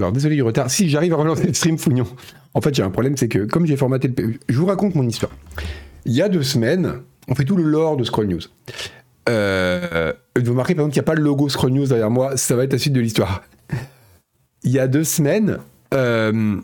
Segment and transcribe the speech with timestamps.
[0.00, 0.70] alors désolé du retard.
[0.70, 2.06] Si j'arrive à relancer le stream, Fougnon.
[2.54, 4.34] En fait, j'ai un problème, c'est que comme j'ai formaté le.
[4.48, 5.32] Je vous raconte mon histoire.
[6.06, 6.94] Il y a deux semaines,
[7.28, 8.40] on fait tout le lore de Scroll News.
[9.28, 12.36] Euh, vous remarquez par exemple qu'il n'y a pas le logo Scroll News derrière moi,
[12.36, 13.42] ça va être la suite de l'histoire.
[14.64, 15.58] Il y a deux semaines,
[15.94, 16.56] euh,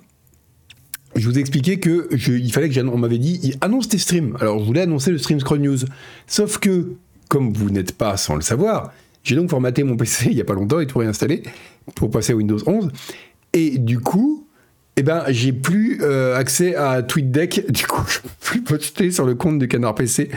[1.15, 2.95] je vous ai expliqué que il fallait que j'annonce.
[2.95, 4.37] On m'avait dit, annonce tes streams.
[4.41, 5.79] Alors je voulais annoncer le stream Scroll News.
[6.27, 6.93] Sauf que,
[7.29, 8.93] comme vous n'êtes pas sans le savoir,
[9.23, 11.43] j'ai donc formaté mon PC il n'y a pas longtemps et tout réinstallé
[11.95, 12.91] pour passer à Windows 11.
[13.57, 14.47] Et du coup,
[14.97, 17.65] eh ben, j'ai plus euh, accès à TweetDeck.
[17.73, 20.31] Du coup, je peux plus poster sur le compte du Canard PC.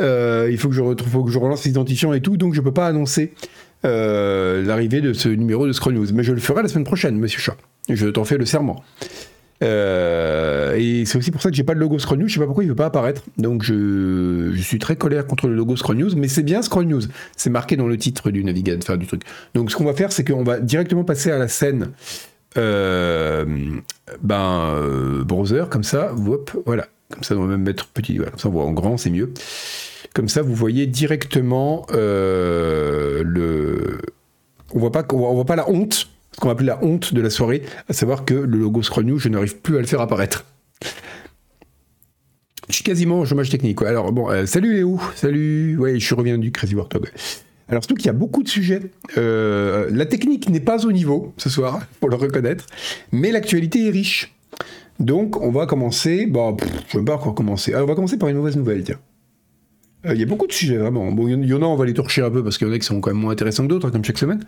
[0.00, 2.62] Euh, il faut que je retrouve, faut que je relance l'identifiant et tout, donc je
[2.62, 3.34] peux pas annoncer
[3.84, 6.06] euh, l'arrivée de ce numéro de Scroll News.
[6.14, 7.58] Mais je le ferai la semaine prochaine, Monsieur Chat.
[7.90, 8.82] Je t'en fais le serment.
[9.60, 12.28] et c'est aussi pour ça que j'ai pas de logo Scroll News.
[12.28, 13.22] Je sais pas pourquoi il veut pas apparaître.
[13.36, 17.02] Donc je, suis très colère contre le logo Scroll News, mais c'est bien Scroll News.
[17.36, 19.24] C'est marqué dans le titre du navigateur, du truc.
[19.54, 21.90] Donc ce qu'on va faire, c'est qu'on va directement passer à la scène
[22.56, 23.82] ben,
[24.74, 26.12] euh, browser, comme ça,
[26.66, 26.86] voilà.
[27.10, 29.10] Comme ça, on va même mettre petit, voilà, comme ça on voit en grand, c'est
[29.10, 29.32] mieux.
[30.14, 33.98] Comme ça, vous voyez directement euh, le.
[34.74, 37.20] On voit pas, on voit pas la honte, ce qu'on va appeler la honte de
[37.20, 40.00] la soirée, à savoir que le logo Scroll News, je n'arrive plus à le faire
[40.00, 40.44] apparaître.
[42.68, 43.82] Je suis quasiment au chômage technique.
[43.82, 45.78] Alors bon, salut Léo, salut.
[45.94, 47.10] Je suis revenu du Crazy Warthog.
[47.72, 48.82] Alors surtout qu'il y a beaucoup de sujets.
[49.16, 52.66] Euh, la technique n'est pas au niveau ce soir, pour le reconnaître,
[53.12, 54.34] mais l'actualité est riche.
[55.00, 56.26] Donc on va commencer.
[56.26, 56.54] Bon,
[56.88, 57.72] je ne vais pas encore commencer.
[57.72, 58.98] Alors on va commencer par une mauvaise nouvelle, tiens.
[60.04, 61.10] Euh, il y a beaucoup de sujets, vraiment.
[61.12, 62.74] Bon, il y en a, on va les torcher un peu parce qu'il y en
[62.74, 64.44] a qui sont quand même moins intéressants que d'autres, comme chaque semaine.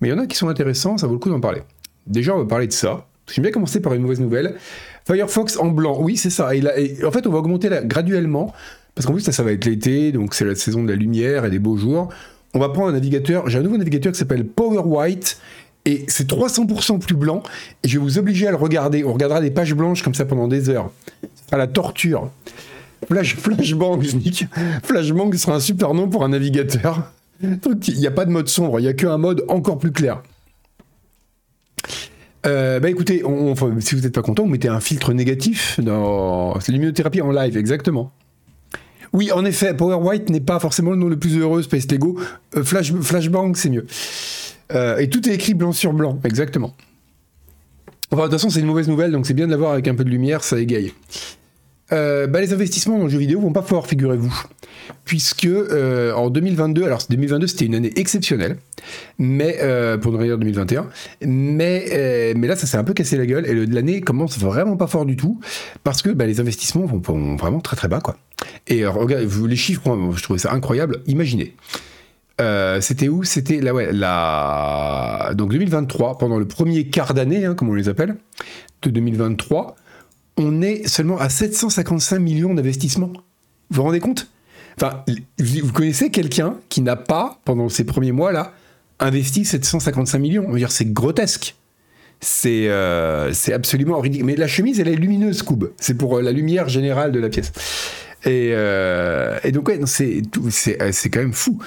[0.00, 1.62] Mais il y en a qui sont intéressants, ça vaut le coup d'en parler.
[2.06, 3.08] Déjà, on va parler de ça.
[3.26, 4.54] J'aime bien commencer par une mauvaise nouvelle.
[5.04, 6.54] Firefox en blanc, oui, c'est ça.
[6.54, 8.54] Et, en fait, on va augmenter graduellement,
[8.94, 11.50] parce qu'en plus, ça va être l'été, donc c'est la saison de la lumière et
[11.50, 12.10] des beaux jours
[12.54, 13.48] on va prendre un navigateur.
[13.48, 15.40] J'ai un nouveau navigateur qui s'appelle Power White.
[15.84, 17.42] Et c'est 300% plus blanc.
[17.82, 19.04] Et je vais vous obliger à le regarder.
[19.04, 20.90] On regardera des pages blanches comme ça pendant des heures.
[21.50, 22.30] À la torture.
[23.06, 24.46] Flash, Flashbang, Nick.
[24.82, 27.12] Flashbang sera un super nom pour un navigateur.
[27.42, 30.22] Il n'y a pas de mode sombre, il n'y a qu'un mode encore plus clair.
[32.46, 33.22] Euh, bah écoutez,
[33.80, 36.58] si vous n'êtes pas content, vous mettez un filtre négatif dans.
[36.60, 38.12] C'est l'immunothérapie en live, exactement.
[39.12, 42.18] Oui, en effet, Power White n'est pas forcément le nom le plus heureux, Space Lego.
[42.56, 43.86] Euh, Flash, Flashbang, c'est mieux.
[44.74, 46.74] Euh, et tout est écrit blanc sur blanc, exactement.
[48.10, 49.94] Enfin, de toute façon, c'est une mauvaise nouvelle, donc c'est bien de l'avoir avec un
[49.94, 50.92] peu de lumière, ça égaye.
[51.90, 54.34] Euh, bah, les investissements dans le jeu vidéo vont pas fort, figurez-vous.
[55.04, 58.56] Puisque en 2022, alors 2022 c'était une année exceptionnelle,
[59.18, 59.58] mais
[60.00, 60.86] pour ne rien dire 2021,
[61.22, 64.86] mais, mais là ça s'est un peu cassé la gueule et l'année commence vraiment pas
[64.86, 65.40] fort du tout
[65.84, 68.16] parce que bah, les investissements vont, vraiment très très bas quoi.
[68.66, 71.02] Et regardez, les chiffres, je trouvais ça incroyable.
[71.06, 71.54] Imaginez.
[72.80, 73.24] c'était où?
[73.24, 75.32] C'était là, ouais, la...
[75.34, 78.16] donc 2023, pendant le premier quart d'année, hein, comme on les appelle,
[78.82, 79.76] de 2023,
[80.36, 83.12] on est seulement à 755 millions d'investissements.
[83.70, 84.28] Vous vous rendez compte?
[84.80, 85.04] Enfin,
[85.38, 88.52] vous connaissez quelqu'un qui n'a pas, pendant ces premiers mois-là,
[89.00, 90.44] investi 755 millions?
[90.46, 91.56] On va dire, c'est grotesque.
[92.20, 94.26] C'est euh, absolument ridicule.
[94.26, 95.72] Mais la chemise, elle est lumineuse, Scoob.
[95.78, 97.52] C'est pour euh, la lumière générale de la pièce.
[98.26, 101.58] Euh, et, donc, ouais, c'est, quand même fou.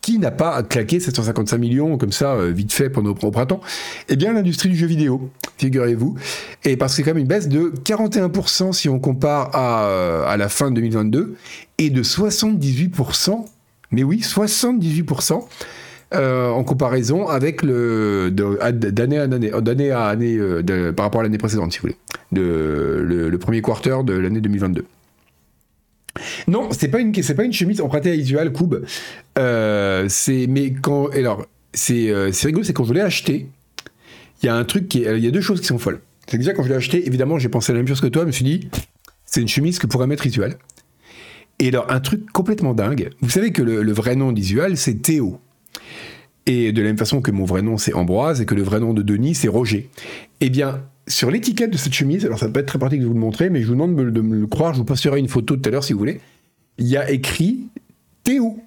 [0.00, 3.60] Qui n'a pas claqué 755 millions comme ça, euh, vite fait, pendant, au printemps?
[4.08, 6.16] Eh bien, l'industrie du jeu vidéo, figurez-vous.
[6.64, 10.36] Et parce que c'est quand même une baisse de 41% si on compare à, euh,
[10.36, 11.36] la fin de 2022,
[11.78, 13.44] et de 78%,
[13.90, 15.46] mais oui, 78%.
[16.12, 20.38] en comparaison avec le d'année à année, d'année à année
[20.96, 21.96] par rapport à l'année précédente, si vous voulez,
[22.32, 24.84] le, le premier quarter de l'année 2022.
[26.48, 28.76] Non, c'est pas une c'est pas une chemise empruntée à Isual Cube.
[29.38, 31.46] Euh, c'est mais quand alors
[31.90, 33.46] euh, c'est rigolo, c'est quand je l'ai acheté,
[34.42, 36.00] il y a un truc qui il y a deux choses qui sont folles.
[36.26, 38.22] C'est déjà quand je l'ai acheté, évidemment, j'ai pensé à la même chose que toi,
[38.22, 38.68] je me suis dit
[39.24, 40.56] c'est une chemise que pourrait mettre Isual.
[41.58, 43.10] Et alors un truc complètement dingue.
[43.20, 45.40] Vous savez que le, le vrai nom d'Isual c'est Théo.
[46.46, 48.80] Et de la même façon que mon vrai nom c'est Ambroise et que le vrai
[48.80, 49.90] nom de Denis c'est Roger.
[50.40, 53.14] Eh bien, sur l'étiquette de cette chemise, alors ça peut être très pratique de vous
[53.14, 55.56] le montrer, mais je vous demande de me, le croire, je vous passerai une photo
[55.56, 56.20] tout à l'heure si vous voulez.
[56.78, 57.66] Il y a écrit
[58.24, 58.58] Théo.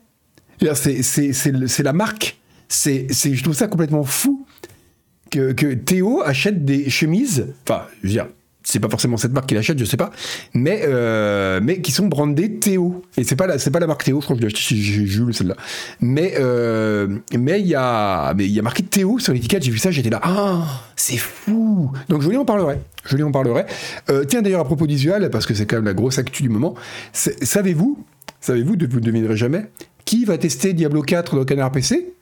[0.74, 2.38] C'est la marque.
[2.68, 4.46] C'est, je trouve ça complètement fou
[5.32, 7.48] que, que Théo achète des chemises.
[7.68, 8.26] Enfin, je veux
[8.64, 10.12] c'est pas forcément cette marque qui l'achète, je sais pas,
[10.54, 13.04] mais euh, mais qui sont brandés Théo.
[13.18, 14.76] Et c'est pas la c'est pas la marque Théo, je crois que je l'ai acheté
[14.76, 15.56] chez Jules celle-là.
[16.00, 19.72] Mais euh, mais il y a mais il y a marqué Théo sur l'étiquette, j'ai
[19.72, 21.92] vu ça, j'étais là, ah c'est fou.
[22.08, 23.66] Donc je lui en parlerai, je lui en parlerai.
[24.10, 26.50] Euh, tiens d'ailleurs à propos d'Isual, parce que c'est quand même la grosse actu du
[26.50, 26.76] moment,
[27.12, 28.04] savez-vous,
[28.40, 29.66] savez-vous, vous ne devinerez jamais,
[30.06, 32.14] qui va tester Diablo 4 dans Canard PC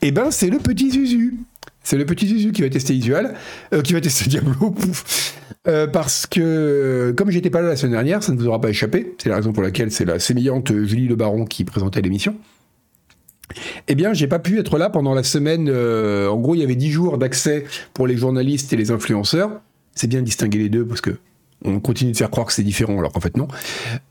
[0.00, 1.38] Eh ben c'est le petit Zuzu.
[1.82, 3.34] C'est le petit Zuzu qui va tester Isual,
[3.72, 4.74] euh, qui va tester Diablo,
[5.66, 8.70] euh, parce que comme j'étais pas là la semaine dernière, ça ne vous aura pas
[8.70, 9.14] échappé.
[9.18, 12.36] C'est la raison pour laquelle c'est la sémillante Julie Le Baron qui présentait l'émission.
[13.88, 15.68] Eh bien, j'ai pas pu être là pendant la semaine.
[15.68, 19.60] Euh, en gros, il y avait 10 jours d'accès pour les journalistes et les influenceurs.
[19.94, 21.10] C'est bien de distinguer les deux parce que
[21.64, 23.48] on continue de faire croire que c'est différent alors qu'en fait non.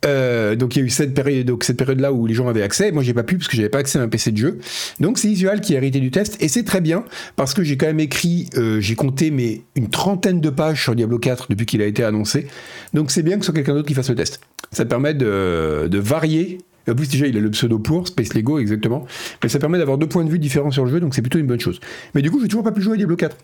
[0.06, 2.48] Euh, donc il y a eu cette période, donc cette période là où les gens
[2.48, 2.92] avaient accès.
[2.92, 4.60] Moi j'ai pas pu parce que j'avais pas accès à un PC de jeu.
[5.00, 7.04] Donc c'est Isual qui a hérité du test et c'est très bien
[7.36, 10.96] parce que j'ai quand même écrit, euh, j'ai compté mais une trentaine de pages sur
[10.96, 12.48] Diablo 4 depuis qu'il a été annoncé.
[12.94, 14.42] Donc c'est bien que ce soit quelqu'un d'autre qui fasse le test.
[14.72, 19.06] Ça permet de, varier en plus, déjà, il a le pseudo pour, Space Lego, exactement.
[19.44, 21.38] Mais ça permet d'avoir deux points de vue différents sur le jeu, donc c'est plutôt
[21.38, 21.80] une bonne chose.
[22.16, 23.38] Mais du coup, je n'ai toujours pas pu jouer à Diablo 4.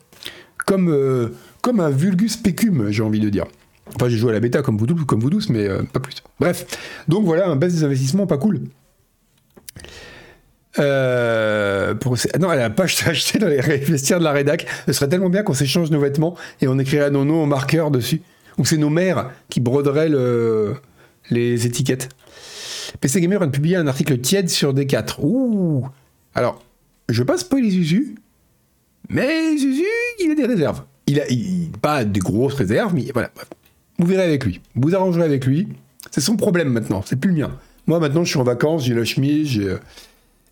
[0.65, 1.27] Comme, euh,
[1.61, 3.45] comme un vulgus pecum, j'ai envie de dire.
[3.93, 6.15] Enfin, j'ai joué à la bêta comme vous, comme tous, mais euh, pas plus.
[6.39, 6.65] Bref.
[7.07, 8.61] Donc voilà, un baisse des investissements pas cool.
[10.79, 11.93] Euh.
[12.39, 14.65] Non, elle a pas acheté dans les vestiaires de la rédac.
[14.87, 17.91] Ce serait tellement bien qu'on s'échange nos vêtements et on écrirait nos noms en marqueur
[17.91, 18.21] dessus.
[18.57, 20.09] Ou c'est nos mères qui broderaient
[21.29, 22.09] les étiquettes.
[23.01, 25.17] PC Gamer de publier un article tiède sur D4.
[25.21, 25.87] Ouh
[26.33, 26.61] Alors,
[27.09, 28.15] je veux pas spoiler Zuzu,
[29.09, 29.83] mais Zuzu,
[30.19, 30.83] il a des réserves.
[31.07, 31.25] Il a,
[31.81, 33.31] pas des grosses réserves, mais voilà.
[33.99, 34.61] Vous verrez avec lui.
[34.75, 35.67] Vous arrangerez avec lui.
[36.11, 37.51] C'est son problème maintenant, c'est plus le mien.
[37.87, 39.59] Moi maintenant, je suis en vacances, j'ai la chemise.
[39.59, 39.79] Euh,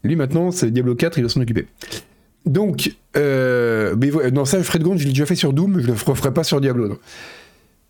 [0.04, 1.68] lui maintenant, c'est Diablo 4, il doit s'en occuper.
[2.46, 3.96] Donc, euh,
[4.32, 6.60] non, ça, Fred Gond, je l'ai déjà fait sur Doom, je le referai pas sur
[6.60, 7.00] Diablo.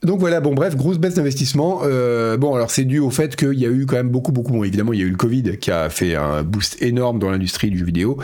[0.04, 1.82] Donc voilà, bon bref, grosse baisse d'investissement.
[1.84, 4.52] Euh, bon, alors c'est dû au fait qu'il y a eu quand même beaucoup, beaucoup,
[4.52, 7.32] bon évidemment il y a eu le Covid qui a fait un boost énorme dans
[7.32, 8.18] l'industrie du vidéo.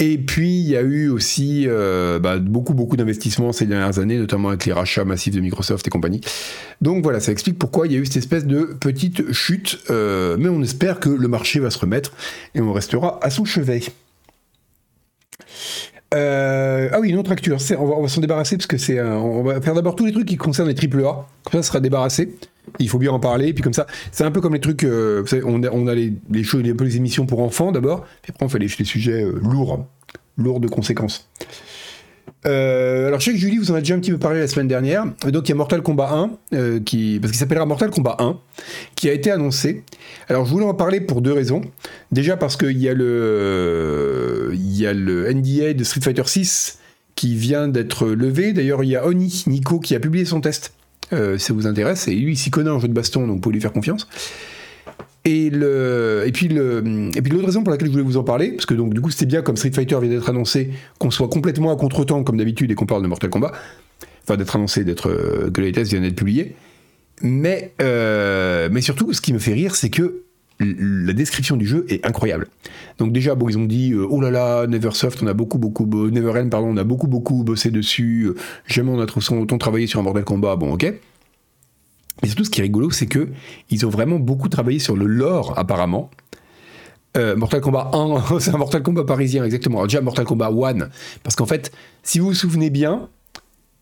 [0.00, 4.18] Et puis il y a eu aussi euh, bah, beaucoup, beaucoup d'investissements ces dernières années,
[4.18, 6.20] notamment avec les rachats massifs de Microsoft et compagnie.
[6.80, 9.78] Donc voilà, ça explique pourquoi il y a eu cette espèce de petite chute.
[9.90, 12.12] Euh, mais on espère que le marché va se remettre
[12.54, 13.82] et on restera à son chevet.
[16.14, 17.52] Euh, ah oui, une autre actu.
[17.52, 19.00] On va, on va s'en débarrasser parce que c'est.
[19.00, 21.26] On va faire d'abord tous les trucs qui concernent les AAA.
[21.44, 22.36] Comme ça, ça sera débarrassé.
[22.78, 23.52] Il faut bien en parler.
[23.52, 24.84] Puis comme ça, c'est un peu comme les trucs.
[24.84, 28.06] Euh, vous savez, on a, a les, les, émissions pour enfants d'abord.
[28.22, 29.86] Puis après, on fait les, les sujets euh, lourds,
[30.38, 31.28] lourds de conséquences.
[32.46, 34.48] Euh, alors je sais que Julie vous en a déjà un petit peu parlé la
[34.48, 35.06] semaine dernière.
[35.26, 38.38] Donc il y a Mortal Kombat 1 euh, qui parce qu'il s'appellera Mortal Kombat 1
[38.94, 39.82] qui a été annoncé.
[40.28, 41.62] Alors je voulais en parler pour deux raisons.
[42.12, 46.78] Déjà parce qu'il y a le y a le NDA de Street Fighter 6
[47.14, 48.52] qui vient d'être levé.
[48.52, 50.74] D'ailleurs il y a Oni Nico qui a publié son test.
[51.12, 53.36] Euh, si ça vous intéresse et lui il s'y connaît en jeu de baston donc
[53.36, 54.08] vous pouvez lui faire confiance.
[55.26, 58.74] Et, le, et puis l'autre raison pour laquelle je voulais vous en parler, parce que
[58.74, 61.76] donc du coup c'était bien comme Street Fighter vient d'être annoncé, qu'on soit complètement à
[61.76, 63.52] contre-temps comme d'habitude et qu'on parle de Mortal Kombat,
[64.22, 66.54] enfin d'être annoncé, d'être euh, que les tests viennent d'être publiés.
[67.22, 70.24] Mais, euh, mais surtout, ce qui me fait rire, c'est que
[70.60, 72.46] la description du jeu est incroyable.
[72.98, 75.86] Donc déjà, bon, ils ont dit euh, oh là là, Neversoft, on a beaucoup beaucoup
[75.86, 78.28] Neverend, pardon, on a beaucoup beaucoup bossé dessus.
[78.66, 79.06] jamais on a
[79.40, 80.56] autant travaillé sur un Mortal Kombat.
[80.56, 80.92] Bon, ok.
[82.22, 83.28] Et surtout, ce qui est rigolo, c'est que
[83.70, 86.10] ils ont vraiment beaucoup travaillé sur le lore, apparemment.
[87.16, 89.78] Euh, Mortal Kombat 1, c'est un Mortal Kombat parisien, exactement.
[89.78, 90.88] Alors déjà, Mortal Kombat 1,
[91.22, 91.72] parce qu'en fait,
[92.02, 93.08] si vous vous souvenez bien,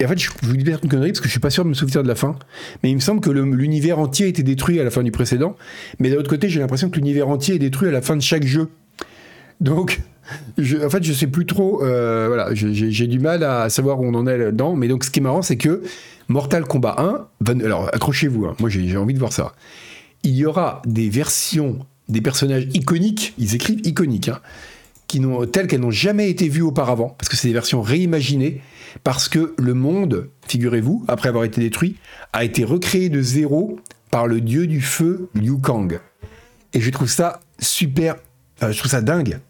[0.01, 1.69] et en fait, je vous dis une connerie parce que je suis pas sûr de
[1.69, 2.37] me souvenir de la fin,
[2.83, 5.57] mais il me semble que l'univers entier a été détruit à la fin du précédent,
[6.01, 8.23] mais d'un autre côté, j'ai l'impression que l'univers entier est détruit à la fin de
[8.23, 8.69] chaque jeu.
[9.61, 10.01] Donc,
[10.59, 11.85] en fait, je sais plus trop.
[11.85, 14.75] Euh, voilà, j'ai du mal à savoir où on en est là-dedans.
[14.75, 15.83] Mais donc, ce qui est marrant, c'est que
[16.29, 16.97] Mortal Kombat
[17.47, 19.55] 1, alors accrochez-vous, hein, moi j'ai envie de voir ça.
[20.23, 24.41] Il y aura des versions des personnages iconiques, ils écrivent iconiques, hein,
[25.53, 28.61] telles qu'elles n'ont jamais été vues auparavant, parce que c'est des versions réimaginées,
[29.05, 31.97] parce que le monde, figurez-vous, après avoir été détruit,
[32.33, 33.79] a été recréé de zéro
[34.11, 36.01] par le dieu du feu Liu Kang.
[36.73, 38.17] Et je trouve ça super,
[38.61, 39.41] je trouve ça dingue.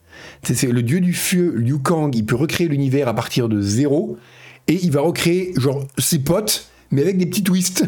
[0.42, 4.18] C'est le dieu du feu Liu Kang, il peut recréer l'univers à partir de zéro
[4.68, 7.84] et il va recréer genre ses potes mais avec des petits twists.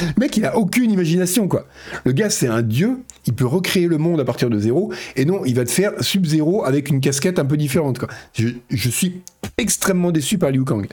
[0.00, 1.66] Le mec, il a aucune imagination, quoi.
[2.04, 5.24] Le gars, c'est un dieu, il peut recréer le monde à partir de zéro, et
[5.24, 8.08] non, il va te faire Sub-Zero avec une casquette un peu différente, quoi.
[8.34, 9.22] Je, suis
[9.58, 10.86] extrêmement déçu par Liu Kang.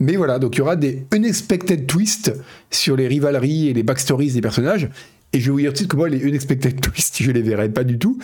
[0.00, 2.32] Mais voilà, donc il y aura des unexpected twists
[2.70, 4.88] sur les rivaleries et les backstories des personnages.
[5.32, 7.42] Et je vais vous dire tout de suite que moi, les unexpected twists, je les
[7.42, 8.18] verrai pas du tout.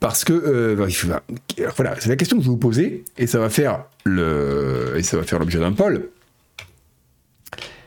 [0.00, 0.74] Parce que, euh,
[1.76, 5.02] voilà, c'est la question que je vais vous poser, et ça va faire le, et
[5.02, 6.08] ça va faire l'objet d'un poll.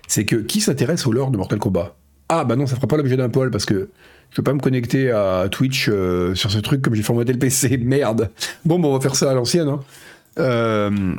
[0.08, 1.96] C'est que qui s'intéresse au lore de Mortal Kombat?
[2.30, 3.90] Ah, bah non, ça fera pas l'objet d'un poll parce que
[4.32, 7.40] je peux pas me connecter à Twitch euh, sur ce truc comme j'ai formaté le
[7.40, 7.78] PC.
[7.84, 8.30] Merde.
[8.66, 9.70] Bon, bon, on va faire ça à l'ancienne.
[9.70, 9.80] Hein.
[10.40, 11.16] Euh,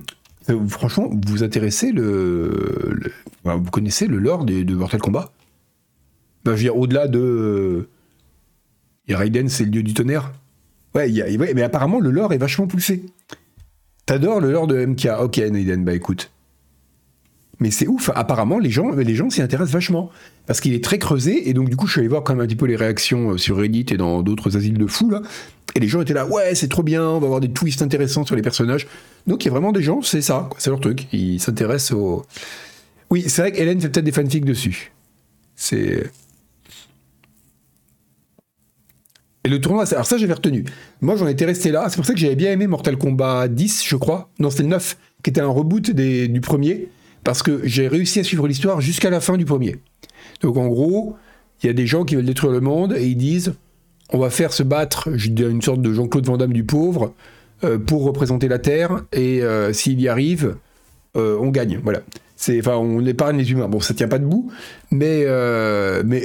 [0.68, 3.12] franchement, vous vous intéressez le,
[3.44, 5.32] vous connaissez le lore de Mortal Kombat?
[6.46, 7.88] Bah, je veux dire, au-delà de.
[9.08, 10.32] Y a Raiden, c'est le dieu du tonnerre.
[10.94, 11.12] Ouais,
[11.54, 13.04] mais apparemment, le lore est vachement poussé.
[14.06, 15.08] T'adores le lore de MK.
[15.20, 16.30] Ok, Naiden, bah écoute.
[17.58, 20.10] Mais c'est ouf, apparemment les gens les gens s'y intéressent vachement
[20.46, 22.44] parce qu'il est très creusé et donc du coup je suis allé voir quand même
[22.44, 25.22] un petit peu les réactions euh, sur Reddit et dans d'autres asiles de fous là
[25.74, 28.26] et les gens étaient là ouais c'est trop bien on va avoir des twists intéressants
[28.26, 28.86] sur les personnages
[29.26, 32.26] donc il y a vraiment des gens c'est ça c'est leur truc ils s'intéressent au
[33.08, 34.92] oui c'est vrai qu'Hélène fait peut-être des fanfics dessus
[35.54, 36.10] c'est
[39.46, 40.64] et le tournoi, alors ça j'avais retenu.
[41.00, 43.84] Moi j'en étais resté là, c'est pour ça que j'avais bien aimé Mortal Kombat 10,
[43.86, 44.28] je crois.
[44.40, 46.88] Non, c'était le 9, qui était un reboot du premier
[47.22, 49.76] parce que j'ai réussi à suivre l'histoire jusqu'à la fin du premier.
[50.40, 51.14] Donc en gros,
[51.62, 53.54] il y a des gens qui veulent détruire le monde et ils disent
[54.12, 57.14] on va faire se battre une sorte de Jean-Claude Van Damme du pauvre
[57.62, 60.56] euh, pour représenter la Terre et euh, s'il y arrive,
[61.16, 61.78] euh, on gagne.
[61.84, 62.00] Voilà.
[62.50, 63.68] Enfin, on épargne les humains.
[63.68, 64.50] Bon, ça tient pas debout,
[64.90, 65.24] mais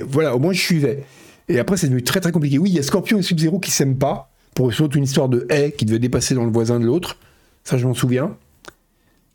[0.08, 1.04] voilà, au moins je suivais.
[1.52, 2.58] Et après, c'est devenu très très compliqué.
[2.58, 5.74] Oui, il y a Scorpion et Sub-Zero qui s'aiment pas pour une histoire de haie
[5.78, 7.18] qui devait dépasser dans le voisin de l'autre.
[7.64, 8.36] Ça, je m'en souviens.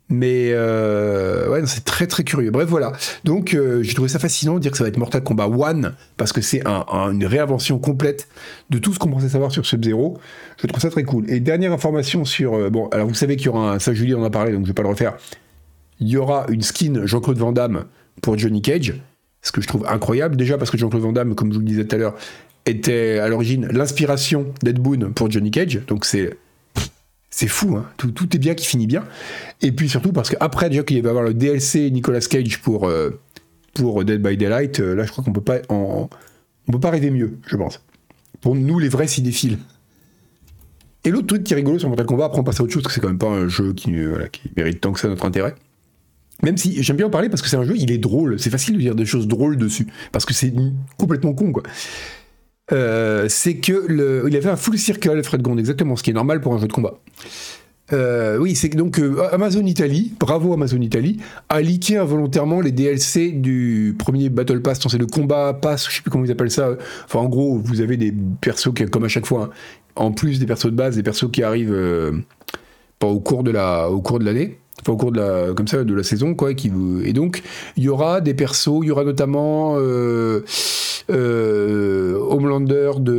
[0.09, 2.49] Mais euh, ouais, c'est très très curieux.
[2.49, 2.93] Bref, voilà.
[3.25, 5.93] Donc euh, j'ai trouvé ça fascinant de dire que ça va être Mortal Kombat 1
[6.15, 8.29] parce que c'est une réinvention complète
[8.69, 10.17] de tout ce qu'on pensait savoir sur Sub-Zero.
[10.61, 11.29] Je trouve ça très cool.
[11.29, 14.13] Et dernière information sur euh, bon, alors vous savez qu'il y aura un, ça Julie
[14.13, 15.17] en a parlé donc je vais pas le refaire.
[15.99, 17.83] Il y aura une skin Jean-Claude Van Damme
[18.21, 18.93] pour Johnny Cage,
[19.47, 21.65] ce que je trouve incroyable déjà parce que Jean-Claude Van Damme, comme je vous le
[21.65, 22.15] disais tout à l'heure,
[22.65, 25.81] était à l'origine l'inspiration d'Ed Boon pour Johnny Cage.
[25.87, 26.37] Donc c'est
[27.29, 27.85] c'est fou, hein.
[27.97, 29.03] tout, tout, est bien qui finit bien.
[29.61, 32.87] Et puis surtout parce qu'après, déjà qu'il va y avoir le DLC Nicolas Cage pour,
[32.87, 33.19] euh,
[33.73, 36.09] pour Dead by Daylight, euh, là je crois qu'on peut pas on
[36.71, 37.81] peut pas rêver mieux, je pense.
[38.41, 39.57] Pour nous, les vrais cinéphiles.
[41.03, 42.83] Et l'autre truc qui est rigolo sur Mortal Kombat, après on passe à autre chose,
[42.83, 45.07] parce que c'est quand même pas un jeu qui, euh, qui mérite tant que ça
[45.07, 45.55] notre intérêt.
[46.43, 48.49] Même si j'aime bien en parler parce que c'est un jeu, il est drôle, c'est
[48.49, 50.53] facile de dire des choses drôles dessus, parce que c'est
[50.97, 51.63] complètement con quoi.
[52.71, 56.41] Euh, c'est que il avait un full circle, Fred Gond, exactement, ce qui est normal
[56.41, 56.99] pour un jeu de combat.
[57.93, 61.17] Euh, oui, c'est donc euh, Amazon Italie, bravo Amazon Italie,
[61.47, 66.01] a leaké involontairement les DLC du premier Battle Pass, c'est le combat pass, je sais
[66.01, 66.71] plus comment ils appellent ça.
[67.05, 69.49] Enfin, en gros, vous avez des persos qui, comme à chaque fois, hein,
[69.95, 71.75] en plus des persos de base, des persos qui arrivent
[73.01, 75.83] au cours de la, au cours de l'année enfin au cours de la comme ça
[75.83, 77.41] de la saison quoi et donc
[77.75, 80.41] il y aura des persos il y aura notamment euh,
[81.09, 83.13] euh, Homelander de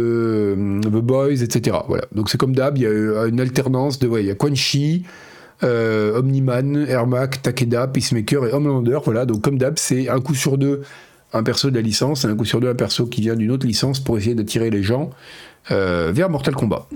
[0.56, 2.04] euh, The Boys etc voilà.
[2.14, 4.54] Donc c'est comme d'hab il y a une alternance de ouais, il y a Quan
[4.54, 5.04] Chi
[5.60, 9.00] Omniman, Ermac, Takeda, Peacemaker et Homelander.
[9.04, 9.26] Voilà.
[9.26, 10.82] Donc comme d'hab c'est un coup sur deux
[11.32, 13.50] un perso de la licence et un coup sur deux un perso qui vient d'une
[13.50, 15.10] autre licence pour essayer d'attirer les gens
[15.68, 16.86] vers Mortal Kombat.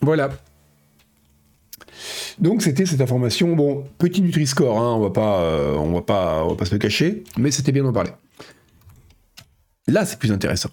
[0.00, 0.30] Voilà
[2.38, 3.54] donc c'était cette information.
[3.54, 7.50] Bon, petit Nutri-Score, hein, on va euh, va pas, on va se le cacher, mais
[7.50, 8.10] c'était bien d'en parler.
[9.86, 10.70] Là, c'est plus intéressant.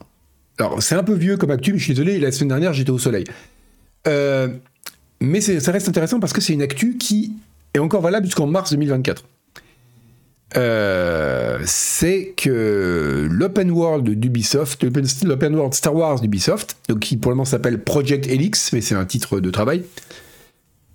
[0.57, 2.91] Alors, c'est un peu vieux comme actu, mais je suis désolé, la semaine dernière, j'étais
[2.91, 3.25] au soleil.
[4.07, 4.49] Euh,
[5.21, 7.33] mais ça reste intéressant parce que c'est une actu qui
[7.73, 9.23] est encore valable jusqu'en mars 2024.
[10.57, 14.83] Euh, c'est que l'open world d'Ubisoft,
[15.23, 19.05] l'open world Star Wars d'Ubisoft, qui pour le moment s'appelle Project Helix, mais c'est un
[19.05, 19.83] titre de travail,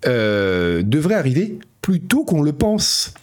[0.05, 3.13] euh, devrait arriver plus tôt qu'on le pense.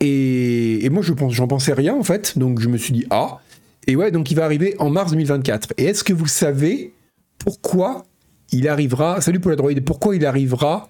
[0.00, 3.40] Et, moi, je pense, j'en pensais rien en fait, donc je me suis dit ah.
[3.86, 5.74] Et ouais, donc il va arriver en mars 2024.
[5.78, 6.92] Et est-ce que vous savez
[7.38, 8.04] pourquoi
[8.52, 9.84] il arrivera Salut pour la droïde.
[9.84, 10.88] Pourquoi il arrivera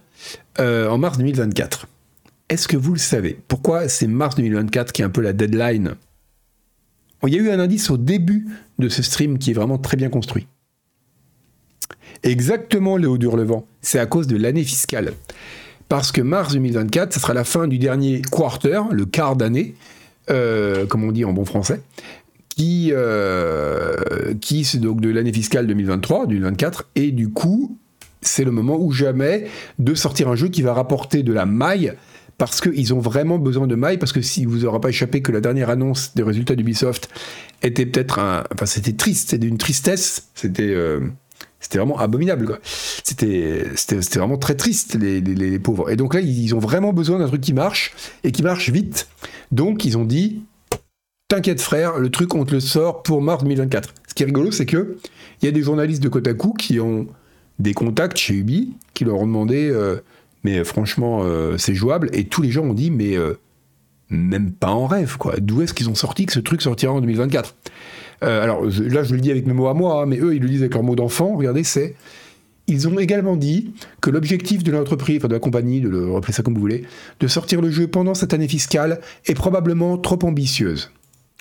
[0.59, 1.87] euh, en mars 2024
[2.49, 3.39] Est-ce que vous le savez?
[3.47, 5.95] Pourquoi c'est mars 2024 qui est un peu la deadline?
[7.27, 8.47] Il y a eu un indice au début
[8.79, 10.47] de ce stream qui est vraiment très bien construit.
[12.23, 13.67] Exactement, Léo Durlevent.
[13.81, 15.13] C'est à cause de l'année fiscale.
[15.89, 19.75] Parce que mars 2024, ce sera la fin du dernier quarter, le quart d'année,
[20.31, 21.81] euh, comme on dit en bon français,
[22.49, 27.79] qui, euh, qui donc de l'année fiscale 2023, 2024, et du coup,
[28.21, 29.47] c'est le moment ou jamais
[29.79, 31.95] de sortir un jeu qui va rapporter de la maille
[32.37, 35.33] parce qu'ils ont vraiment besoin de maille, parce que si vous n'aurez pas échappé que
[35.33, 37.09] la dernière annonce des résultats d'Ubisoft
[37.63, 38.45] était peut-être un...
[38.55, 40.71] Enfin, c'était triste, c'était d'une tristesse, c'était...
[40.71, 41.01] Euh,
[41.61, 42.61] c'était vraiment abominable.
[42.63, 43.65] C'était,
[44.17, 45.91] vraiment très triste, les, les, pauvres.
[45.91, 47.93] Et donc là, ils ont vraiment besoin d'un truc qui marche,
[48.25, 49.09] et qui marche vite.
[49.51, 50.43] Donc, ils ont dit,
[51.29, 53.95] t'inquiète frère, le truc, on te le sort pour mars 2024.
[54.07, 54.99] Ce qui est rigolo, c'est que
[55.43, 57.07] il y a des journalistes de Kotaku qui ont
[57.59, 59.97] des contacts chez Ubi, qui leur ont demandé, euh,
[60.45, 63.35] mais franchement, euh, c'est jouable, et tous les gens ont dit, mais euh,
[64.11, 65.35] même pas en rêve, quoi.
[65.39, 67.57] D'où est-ce qu'ils ont sorti que ce truc sortira en 2024
[68.23, 70.43] euh, alors là, je le dis avec mes mots à moi, hein, mais eux, ils
[70.43, 71.37] le disent avec leurs mots d'enfant.
[71.37, 71.95] Regardez, c'est.
[72.67, 73.73] Ils ont également dit
[74.03, 76.85] que l'objectif de l'entreprise, enfin de la compagnie, de le rappeler ça comme vous voulez,
[77.19, 80.91] de sortir le jeu pendant cette année fiscale est probablement trop ambitieuse.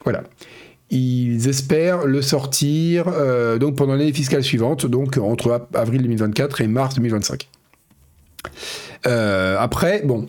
[0.06, 0.24] Voilà.
[0.90, 6.68] Ils espèrent le sortir euh, donc pendant l'année fiscale suivante, donc entre avril 2024 et
[6.68, 7.50] mars 2025.
[9.04, 10.28] après, bon,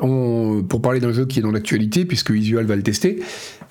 [0.00, 3.20] on, pour parler d'un jeu qui est dans l'actualité, puisque Visual va le tester,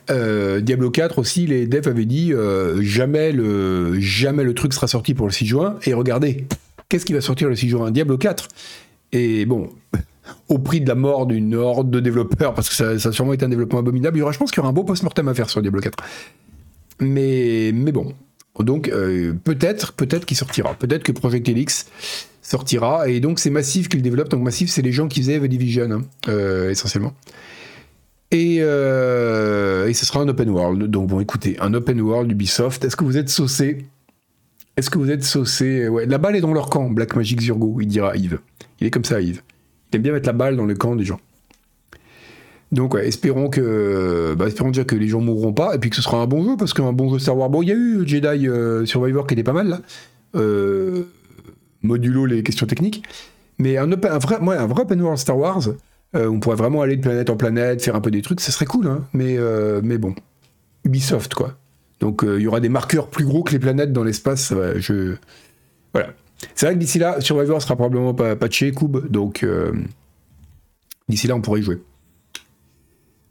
[0.09, 2.33] Diablo 4 aussi, les devs avaient dit
[2.81, 5.77] jamais, le, jamais le truc sera sorti pour le 6 juin.
[5.85, 6.45] Et regardez,
[6.89, 7.91] qu'est-ce qui va sortir le 6 juin?
[7.91, 8.47] Diablo 4.
[9.11, 9.69] Et bon,
[10.49, 13.45] au prix de la mort d'une horde de développeurs, parce que ça, a sûrement été
[13.45, 15.33] un développement abominable, il y aura, je pense qu'il y aura un beau post-mortem à
[15.33, 15.97] faire sur Diablo 4.
[17.01, 18.13] Mais, mais bon.
[18.59, 20.73] Donc, euh, peut-être, peut-être qu'il sortira.
[20.73, 21.85] Peut-être que Project Elix
[22.41, 23.07] sortira.
[23.07, 24.29] Et donc, c'est Massif qui le développe.
[24.29, 27.13] Donc, Massif, c'est les gens qui faisaient The Division, hein, euh, essentiellement.
[28.31, 30.83] Et, euh, et ce sera un open world.
[30.83, 32.86] Donc, bon, écoutez, un open world Ubisoft.
[32.86, 33.86] Est-ce que vous êtes saucé?
[34.77, 35.88] Est-ce que vous êtes saucé?
[35.88, 38.39] Ouais, la balle est dans leur camp, Black Magic Zurgo, il dira Yves.
[38.79, 39.41] Il est comme ça, Yves.
[39.91, 41.19] Il aime bien mettre la balle dans le camp des gens.
[42.71, 46.03] Donc espérons que, bah, espérons déjà que les gens mourront pas et puis que ce
[46.03, 47.50] sera un bon jeu parce qu'un bon jeu Star Wars.
[47.50, 49.81] Bon, il y a eu Jedi euh, Survivor qui était pas mal là,
[50.36, 51.05] euh,
[51.81, 53.03] modulo les questions techniques,
[53.57, 55.67] mais un, vrai, un vrai open world Star Wars,
[56.15, 58.51] euh, on pourrait vraiment aller de planète en planète, faire un peu des trucs, ce
[58.51, 59.37] serait cool, hein, mais
[59.81, 60.15] mais bon,
[60.83, 61.55] Ubisoft quoi.
[61.99, 64.53] Donc il y aura des marqueurs plus gros que les planètes dans l'espace.
[64.77, 65.15] je
[65.93, 66.09] voilà.
[66.55, 69.45] C'est vrai que d'ici là, Survivor sera probablement pas patché, Cube, donc
[71.09, 71.79] d'ici là on pourrait y jouer.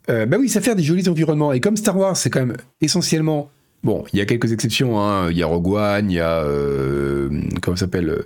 [0.09, 1.53] Euh, bah oui, ça fait des jolis environnements.
[1.53, 3.51] Et comme Star Wars, c'est quand même essentiellement.
[3.83, 4.99] Bon, il y a quelques exceptions.
[4.99, 5.29] Hein.
[5.31, 6.41] Il y a Rogue One, il y a.
[6.43, 7.29] Euh,
[7.61, 8.23] comment ça s'appelle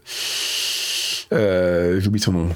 [1.34, 2.50] euh, J'oublie son nom.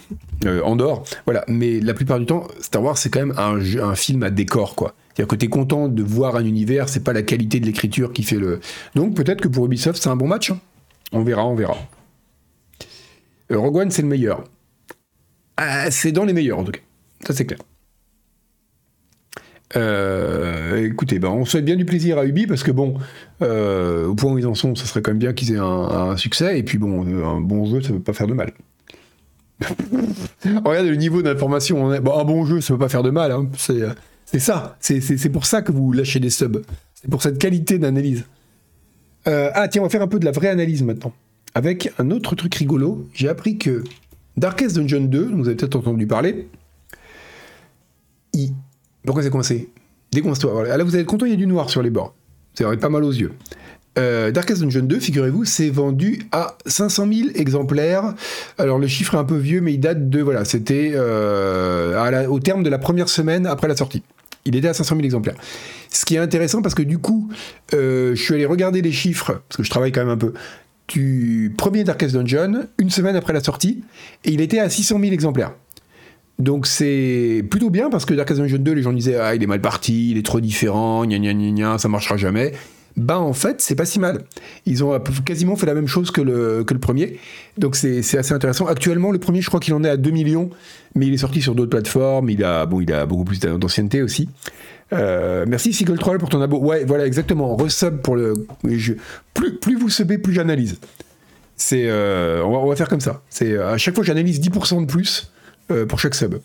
[0.63, 1.03] Andorre.
[1.25, 1.43] Voilà.
[1.47, 4.93] Mais la plupart du temps, Star Wars, c'est quand même un, film à décor, quoi.
[5.13, 8.23] C'est-à-dire que t'es content de voir un univers, c'est pas la qualité de l'écriture qui
[8.23, 8.59] fait le.
[8.93, 10.51] Donc peut-être que pour Ubisoft, c'est un bon match.
[10.51, 10.59] Hein.
[11.11, 11.75] On verra, on verra.
[13.49, 14.43] Rogue One, c'est le meilleur.
[15.55, 16.81] Ah, c'est dans les meilleurs, en tout cas.
[17.25, 17.59] Ça, c'est clair.
[19.75, 22.95] Euh, écoutez, ben, on souhaite bien du plaisir à Ubi parce que bon,
[23.41, 26.15] euh, au point où ils en sont, ça serait quand même bien qu'ils aient un,
[26.17, 26.59] succès.
[26.59, 28.51] Et puis bon, un bon jeu, ça ne peut pas faire de mal.
[30.65, 31.89] Regardez le niveau d'information.
[31.89, 33.31] un bon jeu, ça ne peut pas faire de mal.
[33.31, 33.49] Hein.
[34.25, 34.77] C'est ça.
[34.79, 36.61] C'est pour ça que vous lâchez des subs.
[36.93, 38.25] C'est pour cette qualité d'analyse.
[39.27, 41.13] Euh, ah tiens, on va faire un peu de la vraie analyse maintenant.
[41.53, 43.83] Avec un autre truc rigolo, j'ai appris que
[44.37, 46.47] Darkest Dungeon 2, vous avez peut-être entendu parler,
[48.33, 48.53] il
[49.07, 49.69] pourquoi c'est coincé
[50.11, 50.67] Décoince-toi.
[50.67, 52.13] Là, vous allez être content, il y a du noir sur les bords.
[52.53, 53.31] Ça aurait pas mal aux yeux.
[53.97, 58.13] Euh, Darkest Dungeon 2, figurez-vous, c'est vendu à 500 000 exemplaires.
[58.57, 62.39] Alors le chiffre est un peu vieux, mais il date de voilà, c'était euh, au
[62.39, 64.03] terme de la première semaine après la sortie.
[64.45, 65.35] Il était à 500 000 exemplaires.
[65.89, 67.29] Ce qui est intéressant parce que du coup,
[67.73, 70.33] euh, je suis allé regarder les chiffres parce que je travaille quand même un peu.
[70.89, 73.83] Du premier Darkest Dungeon, une semaine après la sortie,
[74.25, 75.53] et il était à 600 000 exemplaires.
[76.39, 79.47] Donc c'est plutôt bien parce que Darkest Dungeon 2, les gens disaient ah il est
[79.47, 82.53] mal parti, il est trop différent, gna gna gna gna, ça marchera jamais.
[82.95, 84.23] Ben en fait c'est pas si mal.
[84.65, 87.19] Ils ont quasiment fait la même chose que le, premier.
[87.57, 88.67] Donc c'est assez intéressant.
[88.67, 90.49] Actuellement le premier je crois qu'il en est à 2 millions,
[90.95, 92.29] mais il est sorti sur d'autres plateformes.
[92.29, 94.29] Il a bon il a beaucoup plus d'ancienneté aussi.
[94.93, 96.59] Euh, merci Seagull Troll pour ton abo.
[96.59, 97.55] Ouais voilà exactement.
[97.55, 98.33] Resub pour le.
[99.33, 100.79] plus plus vous subez plus j'analyse.
[101.55, 103.21] C'est euh, on, va, on, va, faire comme ça.
[103.29, 105.31] C'est à chaque fois j'analyse 10% de plus.
[105.69, 106.35] Euh, pour chaque sub.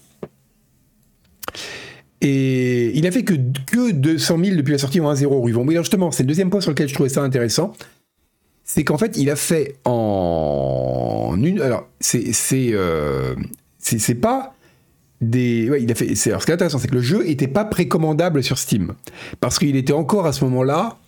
[2.20, 3.34] Et il a fait que,
[3.66, 5.64] que 200 000 depuis la sortie en 1-0 Ruvon.
[5.64, 7.72] Mais justement, c'est le deuxième point sur lequel je trouvais ça intéressant.
[8.64, 11.60] C'est qu'en fait, il a fait en une.
[11.60, 12.32] Alors, c'est.
[12.32, 13.34] C'est euh,
[14.20, 14.54] pas
[15.20, 15.70] des.
[15.80, 16.14] Il a fait.
[16.26, 18.94] Alors, ce qui est intéressant, c'est que le jeu n'était pas précommandable sur Steam.
[19.40, 20.98] Parce qu'il était encore à ce moment-là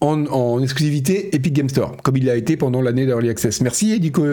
[0.00, 3.60] en, en, exclusivité Epic Game Store, comme il l'a été pendant l'année d'Early Access.
[3.62, 4.24] Merci, coup,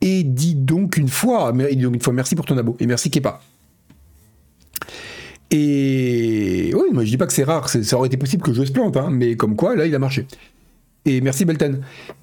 [0.00, 3.40] et dis donc une fois, donc une fois merci pour ton abo et merci Kepa.
[5.50, 8.64] Et oui, moi je dis pas que c'est rare, ça aurait été possible que je
[8.64, 10.26] se plante, hein, mais comme quoi là il a marché.
[11.06, 11.80] Et merci Belten.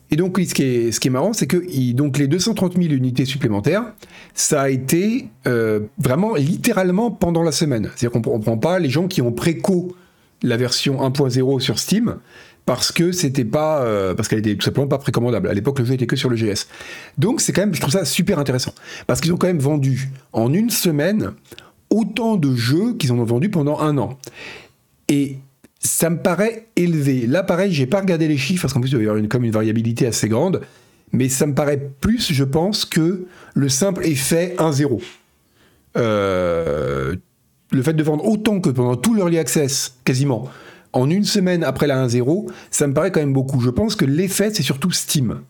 [0.10, 1.58] Et donc ce qui est, ce qui est marrant, c'est que
[1.94, 3.84] donc les 230 000 unités supplémentaires,
[4.34, 7.92] ça a été euh, vraiment littéralement pendant la semaine.
[7.96, 9.96] C'est-à-dire qu'on ne prend pas les gens qui ont préco
[10.44, 12.18] la version 1.0 sur Steam,
[12.68, 15.48] parce que c'était pas euh, parce qu'elle était tout simplement pas précommandable.
[15.48, 16.68] À l'époque, le jeu était que sur le GS.
[17.18, 18.74] Donc c'est quand même, je trouve ça super intéressant
[19.08, 21.32] parce qu'ils ont quand même vendu en une semaine
[21.90, 24.20] autant de jeux qu'ils en ont vendu pendant un an.
[25.08, 25.38] Et
[25.80, 27.26] ça me paraît élevé.
[27.26, 29.46] Là, pareil, j'ai pas regardé les chiffres parce qu'en plus il y avoir une, comme
[29.46, 30.60] une variabilité assez grande,
[31.14, 35.02] mais ça me paraît plus, je pense, que le simple effet 1-0.
[35.96, 37.16] Euh,
[37.72, 40.50] le fait de vendre autant que pendant tout l'early access, quasiment,
[40.94, 43.62] en une semaine après la 1-0, ça me paraît quand même beaucoup.
[43.62, 45.42] Je pense que l'effet, c'est surtout Steam.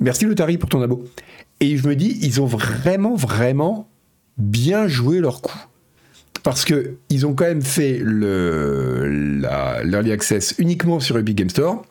[0.00, 1.04] Merci Lotari pour ton abo.
[1.60, 3.88] Et je me dis, ils ont vraiment, vraiment
[4.36, 5.58] bien joué leur coup.
[6.44, 11.84] Parce que ils ont quand même fait l'early access uniquement sur Epic Game Store,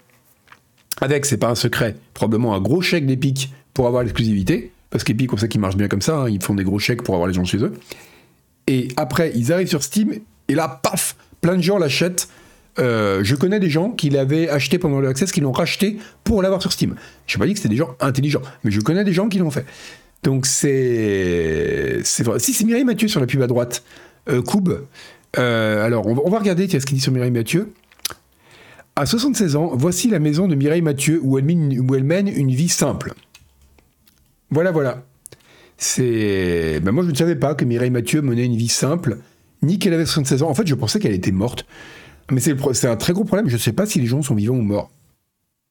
[1.01, 4.71] avec, c'est pas un secret, probablement un gros chèque d'Epic pour avoir l'exclusivité.
[4.89, 7.03] parce qu'Epic, on sait qu'ils marchent bien comme ça, hein, ils font des gros chèques
[7.03, 7.73] pour avoir les gens chez eux.
[8.67, 10.13] Et après, ils arrivent sur Steam,
[10.47, 12.29] et là, paf, plein de gens l'achètent.
[12.79, 16.41] Euh, je connais des gens qui l'avaient acheté pendant le Access, qui l'ont racheté pour
[16.41, 16.95] l'avoir sur Steam.
[17.25, 19.39] Je n'ai pas dit que c'était des gens intelligents, mais je connais des gens qui
[19.39, 19.65] l'ont fait.
[20.23, 22.01] Donc c'est.
[22.03, 22.39] C'est vrai.
[22.39, 23.83] Si c'est Mireille Mathieu sur la pub à droite,
[24.29, 24.41] euh,
[25.37, 27.73] euh alors, on va, regarder ce qu'il dit sur Mireille Mathieu.
[28.95, 33.13] À 76 ans, voici la maison de Mireille Mathieu où elle, mène, une vie simple.
[34.49, 35.03] Voilà, voilà.
[35.77, 36.79] C'est.
[36.81, 39.19] Ben moi, je ne savais pas que Mireille Mathieu menait une vie simple,
[39.61, 40.49] ni qu'elle avait 76 ans.
[40.49, 41.65] En fait, je pensais qu'elle était morte.
[42.31, 43.47] Mais c'est un très gros problème.
[43.47, 44.91] Je ne sais pas si les gens sont vivants ou morts.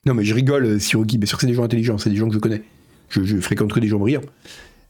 [0.07, 1.19] Non, mais je rigole, euh, Siroki.
[1.19, 2.63] Bien sûr que c'est des gens intelligents, c'est des gens que je connais.
[3.09, 4.23] Je, je fréquente que des gens brillants.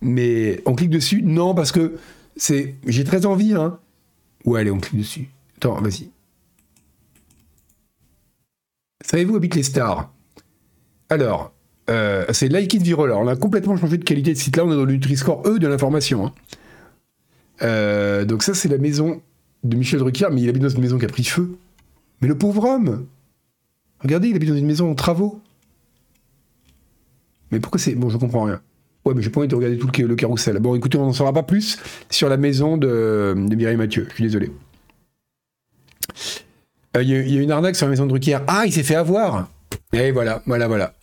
[0.01, 1.23] Mais on clique dessus?
[1.23, 1.97] Non, parce que
[2.37, 2.75] c'est.
[2.87, 3.79] J'ai très envie, hein.
[4.45, 5.29] Ouais, allez, on clique dessus.
[5.57, 6.11] Attends, vas-y.
[9.05, 10.13] Savez-vous où habitent les stars?
[11.09, 11.53] Alors,
[11.91, 14.57] euh, c'est Like It on a complètement changé de qualité de site.
[14.57, 16.27] Là, on est dans le Nutri-Score E de l'information.
[16.27, 16.33] Hein.
[17.63, 19.23] Euh, donc ça, c'est la maison
[19.69, 21.57] de Michel Drucker, mais il habite dans une maison qui a pris feu.
[22.21, 23.07] Mais le pauvre homme
[24.01, 25.41] Regardez, il habite dans une maison en travaux.
[27.51, 27.95] Mais pourquoi c'est...
[27.95, 28.61] Bon, je comprends rien.
[29.05, 30.59] Ouais, mais j'ai pas envie de regarder tout le, carrousel.
[30.59, 31.79] Bon, écoutez, on n'en saura pas plus
[32.11, 34.07] sur la maison de, Mireille Mathieu.
[34.11, 34.51] Je suis désolé.
[36.97, 38.39] Euh, il y, a une arnaque sur la maison de Drucker.
[38.49, 39.49] Ah, il s'est fait avoir
[39.93, 40.95] Et voilà, voilà, voilà.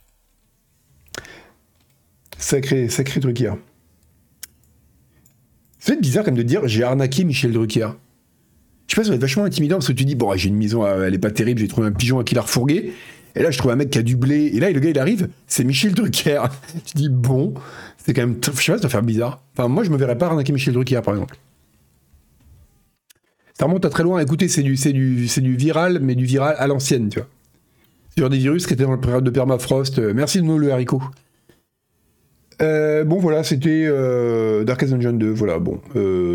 [2.37, 3.53] Sacré, sacré Drucker.
[5.79, 7.89] C'est bizarre comme de dire j'ai arnaqué Michel Drucker.
[8.87, 10.57] Je sais pas, ça va être vachement intimidant parce que tu dis bon, j'ai une
[10.57, 12.93] maison, euh, elle est pas terrible, j'ai trouvé un pigeon à qui la refourgué.
[13.35, 14.51] Et là, je trouve un mec qui a du blé.
[14.53, 16.43] Et là, le gars, il arrive, c'est Michel Drucker.
[16.85, 17.53] tu dis bon,
[17.97, 18.37] c'est quand même.
[18.39, 19.41] Je sais pas, ça doit faire bizarre.
[19.57, 21.35] Enfin, moi, je me verrais pas arnaquer Michel Drucker, par exemple.
[23.57, 24.19] Ça remonte à très loin.
[24.19, 27.27] Écoutez, c'est du, du, du viral, mais du viral à l'ancienne, tu vois.
[28.15, 29.97] Sur des virus qui étaient dans la période de permafrost.
[29.97, 31.01] Euh, merci de nous le haricot.
[32.61, 33.87] Euh, bon, voilà, c'était
[34.63, 35.31] Darkest Dungeon 2.
[35.31, 35.81] Voilà, bon.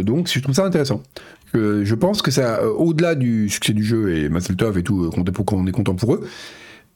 [0.03, 1.03] Donc, je trouve ça intéressant.
[1.55, 5.73] Je pense que ça, au-delà du succès du jeu et Tov et tout, qu'on est
[5.73, 6.29] content pour eux,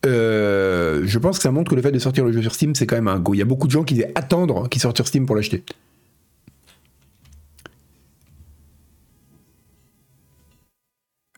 [0.05, 2.87] je pense que ça montre que le fait de sortir le jeu sur Steam, c'est
[2.87, 3.35] quand même un go.
[3.35, 5.65] Il y a beaucoup de gens qui disaient attendre qu'il sorte sur Steam pour l'acheter.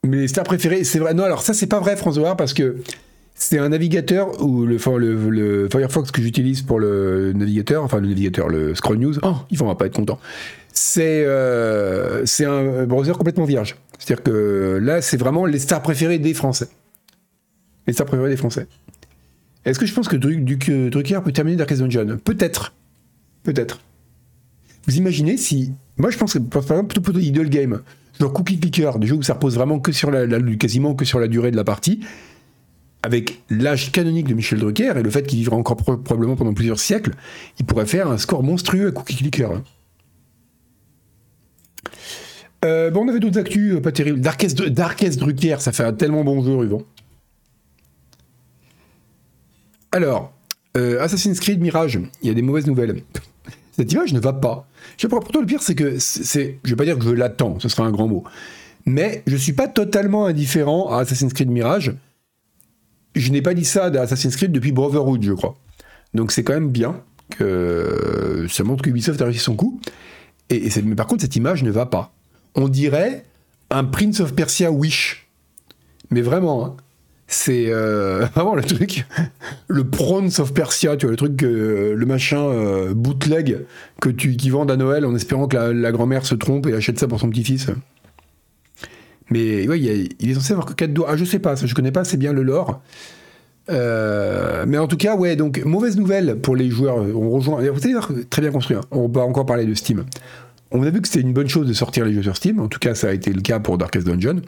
[0.07, 1.15] Mais stars préféré, c'est vrai.
[1.15, 2.77] Non, alors ça, c'est pas vrai, François, parce que
[3.45, 4.79] c'est un navigateur ou le,
[5.31, 9.17] le, Firefox que j'utilise pour le navigateur, enfin le navigateur, le Scroll News.
[9.23, 10.19] Oh, ils vont pas être contents.
[10.73, 13.77] C'est euh, c'est un browser complètement vierge.
[13.99, 16.69] C'est-à-dire que là, c'est vraiment les stars préférées des Français.
[17.87, 18.67] Les stars préférées des Français.
[19.67, 22.73] Est-ce que je pense que Drucker peut terminer Darkest Dungeon Peut-être.
[23.43, 23.81] Peut-être.
[24.87, 25.73] Vous imaginez si.
[25.99, 27.83] Moi, je pense que, par exemple, plutôt pour Idle Game,
[28.19, 30.27] genre Cookie Clicker, des jeux où ça repose vraiment que sur la,
[30.57, 32.01] quasiment que sur la durée de la partie,
[33.05, 36.81] avec l'âge canonique de Michel Drucker et le fait qu'il vivra encore probablement pendant plusieurs
[36.81, 37.13] siècles,
[37.61, 39.51] il pourrait faire un score monstrueux à Cookie Clicker.
[39.53, 39.63] Hein.
[42.65, 44.21] Euh, bon, on avait d'autres actus euh, pas terribles.
[44.21, 44.57] Darkest,
[45.19, 46.87] Drucker, ça fait un tellement bon jeu, Yvon.
[49.93, 50.33] Alors,
[50.79, 53.03] euh, Assassin's Creed Mirage, il y a des mauvaises nouvelles.
[53.73, 54.67] Cette image ne va pas.
[54.97, 57.11] Je sais pas, pourtant le pire, c'est que c'est, je vais pas dire que je
[57.11, 58.25] l'attends, ce sera un grand mot,
[58.87, 61.95] mais je suis pas totalement indifférent à Assassin's Creed Mirage
[63.15, 65.57] je n'ai pas dit ça d'Assassin's Creed depuis Brotherhood, je crois.
[66.15, 67.01] Donc c'est quand même bien
[67.31, 69.81] que ça montre qu'Ubisoft a réussi son coup.
[70.51, 72.13] Et, mais par contre, cette image ne va pas.
[72.55, 73.25] On dirait
[73.71, 75.29] un Prince of Persia Wish.
[76.11, 76.77] Mais vraiment, hein.
[77.27, 79.07] c'est euh, vraiment le truc,
[79.69, 83.65] le Prince of Persia, tu vois, le truc, le machin euh, bootleg
[84.01, 86.99] que tu, qui vendent à Noël en espérant que la, grand-mère se trompe et achète
[86.99, 87.69] ça pour son petit-fils.
[89.31, 91.09] Mais il, est censé avoir que 4 doigts.
[91.11, 92.83] Ah, je sais pas, ça, je connais pas assez bien le lore.
[93.71, 96.99] Euh, mais en tout cas, ouais, donc mauvaise nouvelle pour les joueurs.
[96.99, 97.63] On rejoint.
[97.71, 97.95] Vous savez,
[98.29, 98.77] très bien construit.
[98.77, 98.83] Hein.
[98.91, 100.05] On va encore parler de Steam.
[100.71, 102.61] On a vu que c'était une bonne chose de sortir les jeux sur Steam.
[102.61, 104.43] En tout cas, ça a été le cas pour Darkest Dungeon.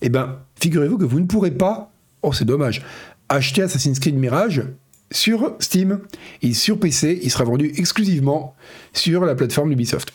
[0.00, 1.90] Eh ben, figurez-vous que vous ne pourrez pas.
[2.22, 2.84] Oh, c'est dommage.
[3.28, 4.62] Acheter Assassin's Creed Mirage
[5.10, 6.00] sur Steam
[6.42, 7.18] et sur PC.
[7.22, 8.54] Il sera vendu exclusivement
[8.92, 10.12] sur la plateforme Ubisoft.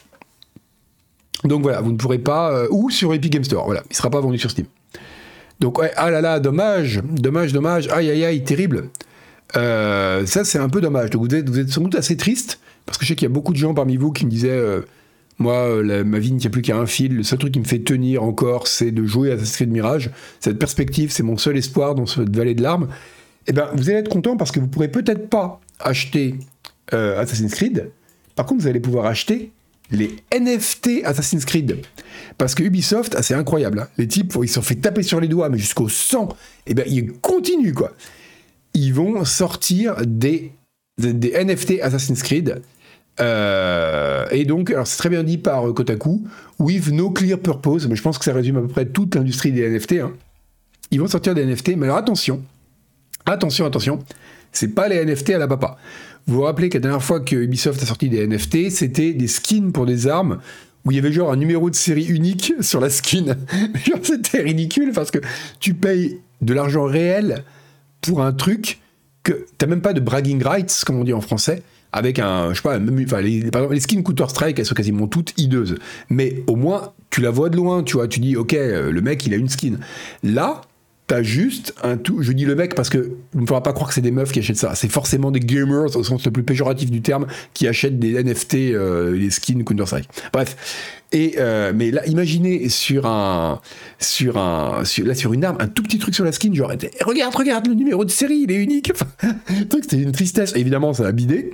[1.43, 2.51] Donc voilà, vous ne pourrez pas.
[2.51, 4.67] Euh, ou sur Epic Game Store, voilà, il ne sera pas vendu sur Steam.
[5.59, 8.89] Donc, ouais, ah là là, dommage, dommage, dommage, aïe aïe aïe, terrible.
[9.55, 11.11] Euh, ça, c'est un peu dommage.
[11.11, 13.31] Donc, vous êtes, vous êtes sans doute assez triste, parce que je sais qu'il y
[13.31, 14.81] a beaucoup de gens parmi vous qui me disaient euh,
[15.37, 17.79] Moi, ma vie ne tient plus qu'à un fil, le seul truc qui me fait
[17.79, 20.09] tenir encore, c'est de jouer à Assassin's Creed Mirage.
[20.39, 22.87] Cette perspective, c'est mon seul espoir dans cette vallée de larmes.
[23.47, 26.35] Eh bien, vous allez être content parce que vous pourrez peut-être pas acheter
[26.91, 27.89] Assassin's Creed.
[28.35, 29.51] Par contre, vous allez pouvoir acheter
[29.91, 31.77] les NFT Assassin's Creed.
[32.37, 33.79] Parce que Ubisoft, ah, c'est incroyable.
[33.79, 33.87] Hein.
[33.97, 36.29] Les types, ils se sont fait taper sur les doigts, mais jusqu'au sang.
[36.65, 37.91] Et eh bien, ils continuent, quoi.
[38.73, 40.53] Ils vont sortir des,
[40.97, 42.61] des, NFT Assassin's Creed
[43.19, 46.23] Euh, et donc, alors c'est très bien dit par euh, Kotaku,
[46.59, 49.51] with no clear purpose, mais je pense que ça résume à peu près toute l'industrie
[49.51, 49.93] des NFT.
[49.93, 50.13] Hein.
[50.91, 52.41] Ils vont sortir des NFT, mais alors attention,
[53.25, 53.99] attention, attention,
[54.51, 55.77] c'est pas les NFT à la papa.
[56.27, 59.27] Vous vous rappelez que la dernière fois que Ubisoft a sorti des NFT, c'était des
[59.27, 60.39] skins pour des armes
[60.85, 63.35] où il y avait genre un numéro de série unique sur la skin.
[64.03, 65.19] c'était ridicule parce que
[65.59, 67.43] tu payes de l'argent réel
[68.01, 68.79] pour un truc
[69.23, 71.61] que t'as même pas de bragging rights, comme on dit en français,
[71.93, 75.33] avec un, je sais pas, même, les, par les skins Counter-Strike, elles sont quasiment toutes
[75.37, 75.77] hideuses.
[76.09, 79.01] Mais au moins, tu la vois de loin, tu vois, tu dis, ok, euh, le
[79.01, 79.75] mec, il a une skin.
[80.23, 80.61] Là,
[81.11, 82.23] t'as juste un tout.
[82.23, 84.31] Je dis le mec parce que il ne faudra pas croire que c'est des meufs
[84.31, 84.75] qui achètent ça.
[84.75, 88.55] C'est forcément des gamers au sens le plus péjoratif du terme qui achètent des NFT,
[88.55, 90.07] euh, les skins Counter-Strike.
[90.31, 91.03] Bref.
[91.11, 93.59] Et euh, mais là, imaginez sur un,
[93.99, 96.71] sur un, sur, là sur une arme, un tout petit truc sur la skin, genre
[97.01, 98.93] regarde, regarde le numéro de série, il est unique.
[99.69, 100.53] Truc c'était une tristesse.
[100.55, 101.49] Évidemment, ça a bidé.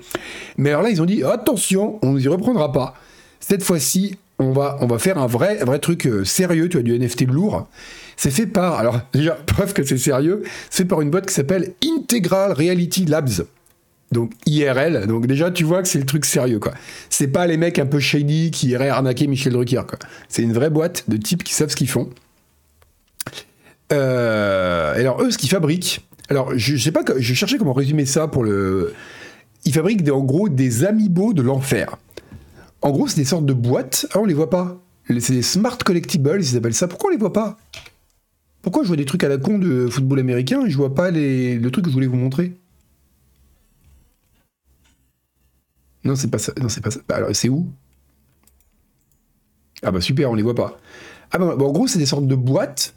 [0.58, 2.94] Mais alors là, ils ont dit attention, on ne y reprendra pas.
[3.40, 6.84] Cette fois-ci, on va, on va faire un vrai, vrai truc euh, sérieux, tu as
[6.84, 7.68] du NFT lourd.
[8.18, 11.74] C'est fait par, alors déjà, preuve que c'est sérieux, c'est par une boîte qui s'appelle
[11.84, 13.46] Integral Reality Labs.
[14.12, 16.74] Donc IRL, donc déjà tu vois que c'est le truc sérieux quoi.
[17.10, 20.00] C'est pas les mecs un peu shady qui iraient arnaquer Michel Drucker quoi.
[20.30, 22.10] C'est une vraie boîte de types qui savent ce qu'ils font.
[23.92, 28.28] Euh, alors eux, ce qu'ils fabriquent, alors je, sais pas, je cherchais comment résumer ça
[28.28, 28.94] pour le.
[29.66, 31.98] Ils fabriquent en gros des amiibo de l'enfer.
[32.82, 34.06] En gros, c'est des sortes de boîtes.
[34.14, 34.78] Ah, on les voit pas.
[35.20, 36.88] C'est des smart collectibles, ils appellent ça.
[36.88, 37.58] Pourquoi on les voit pas?
[38.68, 41.10] Pourquoi je vois des trucs à la con de football américain et je vois pas
[41.10, 42.52] les, le truc que je voulais vous montrer?
[46.04, 46.52] Non, c'est pas ça.
[46.62, 47.00] Non, c'est pas ça.
[47.08, 47.72] Bah, alors, c'est où?
[49.84, 50.78] Ah bah super, on les voit pas.
[51.32, 52.94] Ah bah, en gros, c'est des sortes de boîtes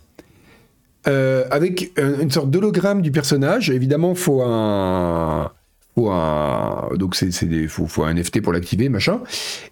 [1.06, 3.70] euh, avec une sorte d'hologramme du personnage.
[3.70, 5.52] Évidemment, faut un,
[5.94, 9.20] faut un, donc c'est, des, faut, un NFT pour l'activer, machin.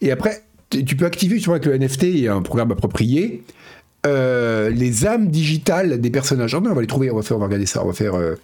[0.00, 3.42] Et après, tu peux activer, tu vois, avec le NFT et un programme approprié.
[4.06, 6.54] Euh, les âmes digitales des personnages.
[6.54, 7.82] Ah, on va les trouver, on va, faire, on va regarder ça.
[7.82, 8.14] On va faire.
[8.14, 8.36] Il euh,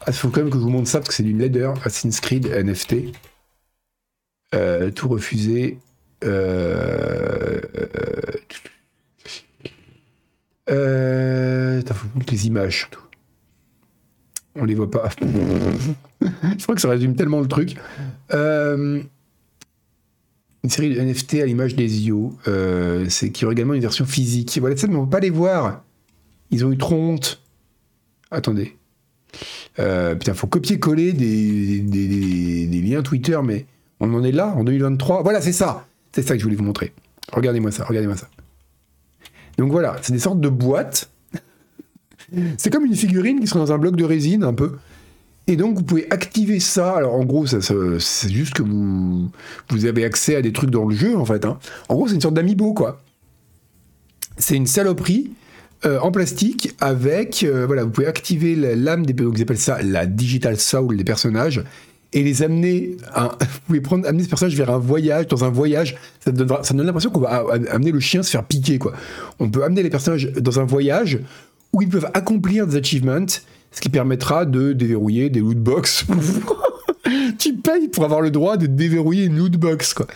[0.00, 1.74] ah, faut quand même que je vous montre ça parce que c'est d'une leader.
[1.84, 3.12] Assassin's Creed NFT.
[4.54, 5.78] Euh, tout refusé.
[6.24, 7.60] Euh,
[10.68, 13.02] euh, faut les images surtout.
[14.56, 15.08] On les voit pas.
[16.20, 17.76] je crois que ça résume tellement le truc.
[20.62, 24.04] Une série de NFT à l'image des IO, euh, c'est qui aurait également une version
[24.04, 24.58] physique.
[24.60, 25.82] Voilà, ça, mais on ne peut pas les voir.
[26.50, 27.40] Ils ont eu trop honte.
[28.30, 28.76] Attendez.
[29.78, 33.66] Euh, putain, faut copier-coller des, des, liens Twitter, mais
[34.00, 35.22] on en est là, en 2023.
[35.22, 35.86] Voilà, c'est ça.
[36.12, 36.92] C'est ça que je voulais vous montrer.
[37.32, 38.28] Regardez-moi ça, regardez-moi ça.
[39.56, 41.10] Donc voilà, c'est des sortes de boîtes.
[42.58, 44.76] c'est comme une figurine qui serait dans un bloc de résine, un peu.
[45.46, 46.96] Et donc, vous pouvez activer ça.
[46.96, 49.30] Alors, en gros, c'est juste que vous,
[49.70, 51.44] vous avez accès à des trucs dans le jeu, en fait.
[51.44, 51.58] Hein.
[51.88, 53.00] En gros, c'est une sorte d'amiibo, quoi.
[54.36, 55.32] C'est une saloperie
[55.84, 57.42] euh, en plastique avec.
[57.42, 59.12] Euh, voilà, vous pouvez activer l'âme des.
[59.12, 61.64] Donc, ils appellent ça la digital soul des personnages
[62.12, 62.96] et les amener.
[63.16, 65.96] Vous pouvez prendre, amener ces personnages vers un voyage, dans un voyage.
[66.24, 68.92] Ça donne, ça donne l'impression qu'on va amener le chien se faire piquer, quoi.
[69.38, 71.20] On peut amener les personnages dans un voyage
[71.72, 73.26] où ils peuvent accomplir des achievements
[73.72, 76.06] ce qui permettra de déverrouiller des lootbox.
[77.38, 80.06] tu payes pour avoir le droit de déverrouiller une lootbox, quoi.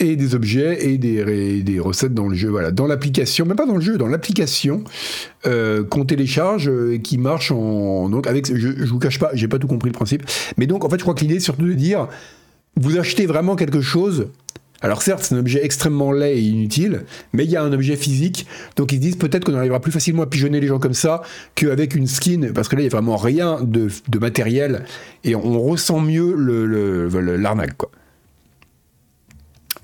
[0.00, 2.70] Et des objets et des, des recettes dans le jeu, voilà.
[2.70, 4.84] Dans l'application, même pas dans le jeu, dans l'application
[5.46, 8.08] euh, qu'on télécharge euh, et qui marche en.
[8.08, 8.46] Donc, avec.
[8.46, 10.22] Je, je vous cache pas, j'ai pas tout compris le principe.
[10.56, 12.08] Mais donc, en fait, je crois que l'idée, c'est surtout de dire
[12.76, 14.28] vous achetez vraiment quelque chose
[14.80, 17.96] alors certes, c'est un objet extrêmement laid et inutile, mais il y a un objet
[17.96, 21.22] physique, donc ils disent peut-être qu'on arrivera plus facilement à pigeonner les gens comme ça
[21.56, 23.88] qu'avec une skin, parce que là, il n'y a vraiment rien de,
[24.20, 24.84] matériel,
[25.24, 26.32] et on, ressent mieux
[27.36, 27.72] l'arnaque.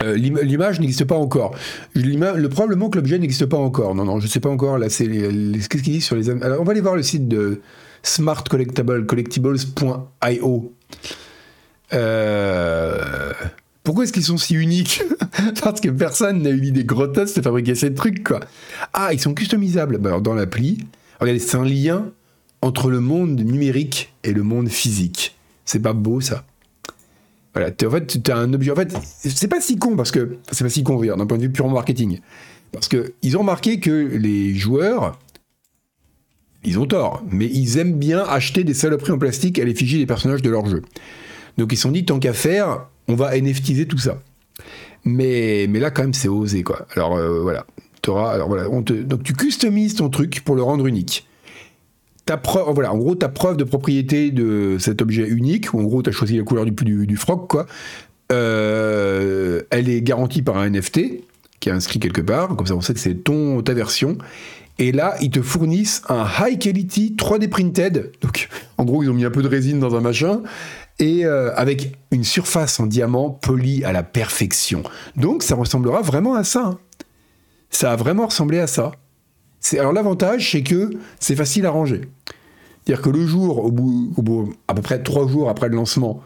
[0.02, 1.54] Euh, l'image n'existe pas encore.
[1.94, 3.94] Le, probablement que l'objet n'existe pas encore.
[3.94, 4.78] Non, non, je ne sais pas encore.
[4.78, 6.28] Qu'est-ce qu'ils disent sur les.
[6.30, 7.60] Alors, on va aller voir le site de
[8.02, 10.72] smartcollectibles.io.
[11.92, 13.32] Euh,
[13.84, 15.02] pourquoi est-ce qu'ils sont si uniques
[15.62, 18.40] Parce que personne n'a eu l'idée grotesque de fabriquer ces trucs, quoi.
[18.94, 19.98] Ah, ils sont customisables.
[19.98, 20.78] Bah, alors, dans l'appli,
[21.20, 22.10] regardez, c'est un lien
[22.62, 25.36] entre le monde numérique et le monde physique.
[25.66, 26.46] C'est pas beau, ça
[27.52, 28.70] Voilà, en fait, tu as un objet.
[28.70, 30.38] En fait, c'est pas si con, parce que.
[30.50, 32.20] C'est pas si con, d'un point de vue purement marketing.
[32.72, 35.18] Parce qu'ils ont remarqué que les joueurs.
[36.66, 40.06] Ils ont tort, mais ils aiment bien acheter des saloperies en plastique à l'effigie des
[40.06, 40.80] personnages de leur jeu.
[41.58, 44.20] Donc ils se sont dit, tant qu'à faire, on va NFTiser tout ça.
[45.04, 46.86] Mais, mais là, quand même, c'est osé, quoi.
[46.94, 47.66] Alors, euh, voilà.
[48.06, 51.26] Auras, alors, voilà donc, tu customises ton truc pour le rendre unique.
[52.26, 55.84] Ta preuve, voilà, en gros, ta preuve de propriété de cet objet unique, ou en
[55.84, 57.66] gros, tu as choisi la couleur du, du, du froc, quoi.
[58.32, 61.00] euh, elle est garantie par un NFT
[61.60, 64.18] qui est inscrit quelque part, comme ça on sait que c'est ton ta version.
[64.78, 68.10] Et là, ils te fournissent un high quality 3D printed.
[68.20, 70.42] Donc, en gros, ils ont mis un peu de résine dans un machin.
[70.98, 74.82] Et euh, avec une surface en diamant polie à la perfection.
[75.16, 76.66] Donc, ça ressemblera vraiment à ça.
[76.66, 76.78] Hein.
[77.70, 78.92] Ça a vraiment ressemblé à ça.
[79.72, 82.02] Alors, l'avantage, c'est que c'est facile à ranger.
[82.84, 83.72] C'est-à-dire que le jour,
[84.68, 86.22] à peu près trois jours après le lancement,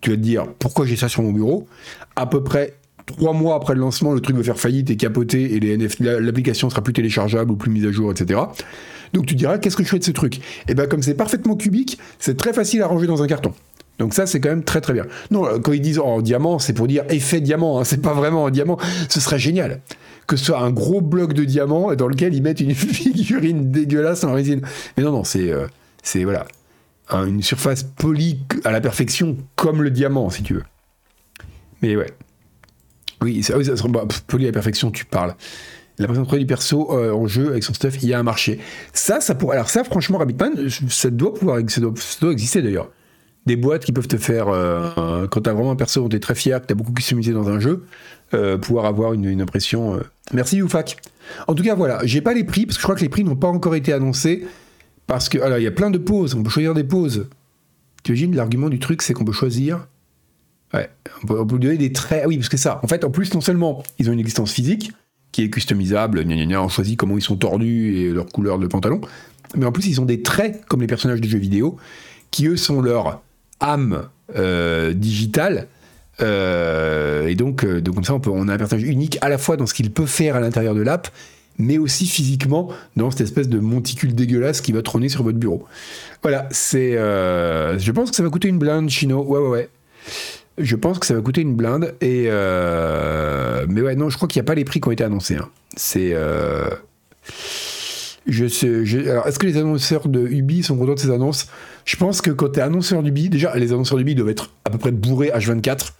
[0.00, 1.66] tu vas te dire pourquoi j'ai ça sur mon bureau?
[2.14, 5.54] À peu près trois mois après le lancement, le truc va faire faillite et capoter
[5.54, 5.60] et
[6.00, 8.40] l'application sera plus téléchargeable ou plus mise à jour, etc.
[9.12, 10.38] Donc tu diras qu'est-ce que je fais de ce truc?
[10.38, 13.54] Et eh bien comme c'est parfaitement cubique, c'est très facile à ranger dans un carton.
[13.98, 15.06] Donc ça, c'est quand même très très bien.
[15.30, 18.14] Non, euh, quand ils disent en diamant, c'est pour dire effet diamant, hein, c'est pas
[18.14, 18.78] vraiment en diamant.
[19.08, 19.80] Ce serait génial
[20.26, 24.24] que ce soit un gros bloc de diamant dans lequel ils mettent une figurine dégueulasse
[24.24, 24.60] en résine.
[24.96, 25.66] Mais non, non, c'est euh,
[26.02, 26.46] c'est voilà
[27.10, 30.64] une surface polie à la perfection comme le diamant, si tu veux.
[31.82, 32.10] Mais ouais.
[33.22, 35.34] Oui, ça, ça bah, poli à la perfection, tu parles.
[35.98, 38.60] La présence du perso euh, en jeu avec son stuff, il y a un marché.
[38.92, 39.56] Ça, ça pourrait.
[39.56, 42.90] Alors ça, franchement, Rabbitman, ça doit pouvoir, ça doit, exister d'ailleurs.
[43.48, 46.34] Des boîtes qui peuvent te faire, euh, quand t'as vraiment un perso dont t'es très
[46.34, 47.86] fier, que t'as beaucoup customisé dans un jeu,
[48.34, 49.98] euh, pouvoir avoir une, impression.
[50.34, 50.98] Merci Youfak.
[51.46, 53.24] En tout cas, voilà, j'ai pas les prix parce que je crois que les prix
[53.24, 54.46] n'ont pas encore été annoncés.
[55.06, 57.28] Parce que, alors, il y a plein de poses, on peut choisir des poses.
[58.04, 59.88] Tu imagines, l'argument du truc, c'est qu'on peut choisir.
[60.74, 60.90] Ouais,
[61.22, 62.26] on peut, donner des traits.
[62.26, 64.92] Oui, parce que ça, en fait, en plus, non seulement ils ont une existence physique,
[65.32, 68.58] qui est customisable, gna gna gna, on choisit comment ils sont tordus et leur couleur
[68.58, 69.00] de pantalon,
[69.56, 71.78] mais en plus, ils ont des traits, comme les personnages de jeux vidéo,
[72.30, 73.22] qui eux sont leur
[73.60, 75.68] âme euh, digitale.
[76.20, 79.38] Euh, et donc, euh, donc, comme ça, on, peut, a un personnage unique à la
[79.38, 81.08] fois dans ce qu'il peut faire à l'intérieur de l'app,
[81.58, 85.64] mais aussi physiquement dans cette espèce de monticule dégueulasse qui va trôner sur votre bureau.
[86.22, 86.92] Voilà, c'est.
[86.92, 89.22] Je pense que ça va coûter une blinde, Chino.
[89.22, 89.68] Ouais, ouais, ouais.
[90.58, 91.94] Je pense que ça va coûter une blinde.
[92.00, 92.28] Et
[93.68, 95.36] mais ouais, non, je crois qu'il n'y a pas les prix qui ont été annoncés.
[95.36, 95.48] Hein.
[95.76, 96.14] C'est.
[98.28, 99.08] Je.
[99.08, 101.48] Alors, est-ce que les annonceurs de Ubi sont contents de ces annonces?
[101.84, 104.78] Je pense que quand tu annonceur d'Ubi, déjà, les annonceurs d'Ubi doivent être à peu
[104.78, 105.92] près bourrés H24.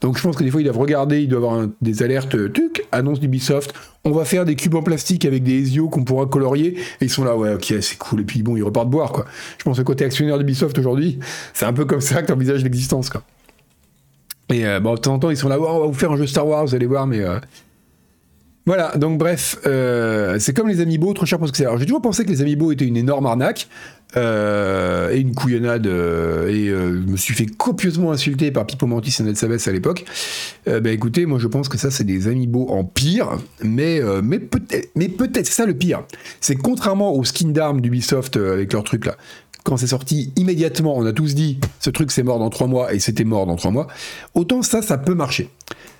[0.00, 2.48] Donc, je pense que des fois, ils doivent regarder, ils doivent avoir des alertes, euh,
[2.48, 3.72] tuc, annonce d'Ubisoft.
[4.04, 6.76] On va faire des cubes en plastique avec des ESIO qu'on pourra colorier.
[7.00, 8.22] Et ils sont là, ouais, ok, c'est cool.
[8.22, 9.26] Et puis, bon, ils repartent boire, quoi.
[9.58, 11.18] Je pense que côté actionnaire d'Ubisoft aujourd'hui,
[11.54, 13.22] c'est un peu comme ça que tu envisages l'existence, quoi.
[14.48, 16.16] Et euh, bon, de temps en temps, ils sont là, on va vous faire un
[16.16, 17.38] jeu Star Wars, vous allez voir, mais euh,
[18.66, 21.64] voilà, donc bref, euh, c'est comme les Amiibo, trop cher pour ce que c'est.
[21.64, 23.68] Alors j'ai toujours pensé que les Amiibo étaient une énorme arnaque
[24.16, 29.14] euh, et une couillonnade, euh, et je me suis fait copieusement insulter par Pipo Mantis
[29.20, 30.04] et Ned Savès à l'époque.
[30.66, 34.92] bah écoutez, moi je pense que ça c'est des Amiibo en pire, mais, mais peut-être,
[35.16, 36.02] peut-être, c'est ça le pire.
[36.40, 39.16] C'est contrairement au skin d'armes d'Ubisoft avec leur truc là,
[39.62, 42.94] quand c'est sorti immédiatement, on a tous dit ce truc c'est mort dans trois mois
[42.94, 43.86] et c'était mort dans trois mois.
[44.34, 45.50] Autant ça, ça peut marcher.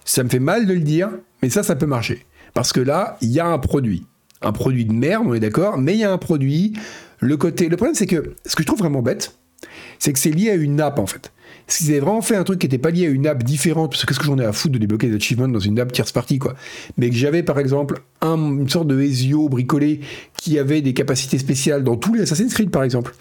[0.04, 1.10] Ça me fait mal de le dire,
[1.42, 2.24] mais ça, ça peut marcher.
[2.56, 4.06] Parce que là, il y a un produit.
[4.40, 6.72] Un produit de merde, on est d'accord, mais il y a un produit.
[7.20, 7.68] Le côté.
[7.68, 9.36] Le problème, c'est que ce que je trouve vraiment bête,
[9.98, 11.32] c'est que c'est lié à une app en fait.
[11.66, 14.02] S'ils avaient vraiment fait un truc qui n'était pas lié à une app différente, parce
[14.02, 16.12] que qu'est-ce que j'en ai à foutre de débloquer des achievements dans une app tierce
[16.12, 16.54] partie, quoi.
[16.96, 20.00] Mais que j'avais par exemple une sorte de Ezio bricolé
[20.38, 23.14] qui avait des capacités spéciales dans tous les Assassin's Creed par exemple,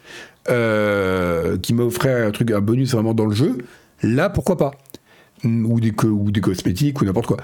[0.47, 3.57] euh, qui m'offrait un truc, un bonus vraiment dans le jeu,
[4.01, 4.71] là pourquoi pas?
[5.43, 7.37] Ou des, ou des cosmétiques ou n'importe quoi.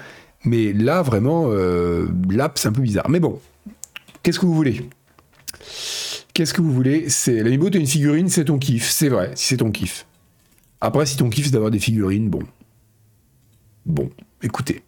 [0.43, 3.09] Mais là, vraiment, euh, l'app, c'est un peu bizarre.
[3.09, 3.39] Mais bon,
[4.23, 4.89] qu'est-ce que vous voulez?
[6.33, 7.09] Qu'est-ce que vous voulez?
[7.09, 8.89] C'est l'amiibo, t'as une figurine, c'est ton kiff.
[8.89, 10.07] C'est vrai, si c'est ton kiff.
[10.79, 12.41] Après, si ton kiff, c'est d'avoir des figurines, bon.
[13.85, 14.09] Bon,
[14.41, 14.81] écoutez.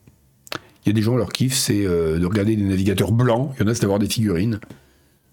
[0.85, 3.51] Il y a des gens, leur kiff, c'est euh, de regarder des navigateurs blancs.
[3.55, 4.59] Il y en a, c'est d'avoir des figurines.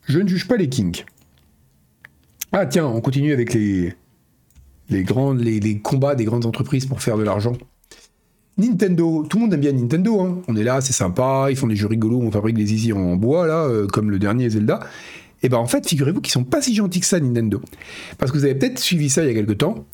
[0.06, 1.06] Je ne juge pas les kinks.
[2.52, 3.94] Ah, tiens, on continue avec les,
[4.90, 7.56] les, grandes, les combats des grandes entreprises pour faire de l'argent.
[8.60, 10.38] Nintendo, tout le monde aime bien Nintendo, hein.
[10.48, 13.16] on est là, c'est sympa, ils font des jeux rigolos, on fabrique des easy en
[13.16, 14.80] bois, là, euh, comme le dernier Zelda.
[15.42, 17.60] Et ben en fait, figurez-vous qu'ils sont pas si gentils que ça, Nintendo.
[18.18, 19.86] Parce que vous avez peut-être suivi ça il y a quelques temps.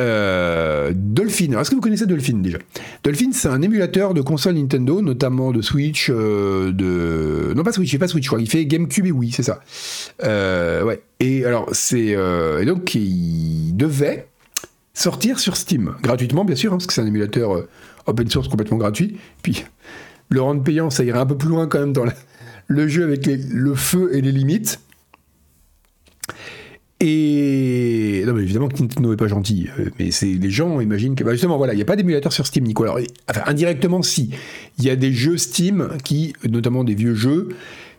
[0.00, 2.58] Euh, Dolphin, est-ce que vous connaissez Dolphin déjà?
[3.04, 7.52] Dolphin, c'est un émulateur de console Nintendo, notamment de Switch, euh, de...
[7.54, 9.60] Non, pas Switch, il pas Switch, je il fait GameCube et Wii, c'est ça.
[10.22, 12.16] ouais, et alors, c'est...
[12.16, 14.26] et donc, il devait
[14.94, 17.62] sortir sur Steam, gratuitement bien sûr, hein, parce que c'est un émulateur
[18.06, 19.18] open source complètement gratuit.
[19.42, 19.64] Puis
[20.28, 22.04] le rendre payant, ça irait un peu plus loin quand même dans
[22.68, 24.80] le jeu avec le feu et les limites.
[27.02, 31.14] Et non, mais évidemment que Nintendo n'est pas gentil, euh, mais c'est les gens imaginent
[31.14, 32.84] que bah, justement voilà, il n'y a pas d'émulateur sur Steam, Nico.
[32.86, 34.30] enfin, indirectement, si
[34.78, 37.48] il y a des jeux Steam qui, notamment des vieux jeux,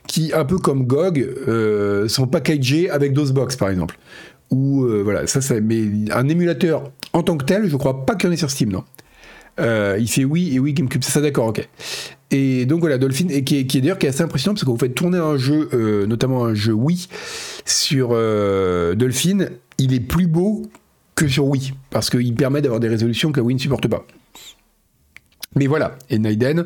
[0.05, 3.97] qui un peu comme GOG euh, sont packagés avec DOSBox par exemple.
[4.51, 5.81] Ou euh, voilà, ça, ça, mais
[6.11, 8.71] un émulateur en tant que tel, je crois pas qu'il y en ait sur Steam,
[8.71, 8.83] non.
[9.59, 11.67] Euh, il fait oui et oui GameCube, c'est ça d'accord, ok.
[12.31, 15.17] Et donc voilà, Dolphin, et qui est, d'ailleurs assez impressionnant parce que vous faites tourner
[15.17, 17.07] un jeu, euh, notamment un jeu Wii,
[17.65, 19.47] sur euh, Dolphin,
[19.77, 20.63] il est plus beau
[21.15, 24.05] que sur Wii, parce qu'il permet d'avoir des résolutions que la Wii ne supporte pas.
[25.55, 26.65] Mais voilà, et Naiden,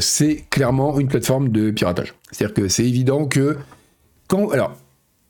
[0.00, 2.14] c'est clairement une plateforme de piratage.
[2.30, 3.56] C'est-à-dire que c'est évident que
[4.28, 4.50] quand.
[4.50, 4.76] Alors,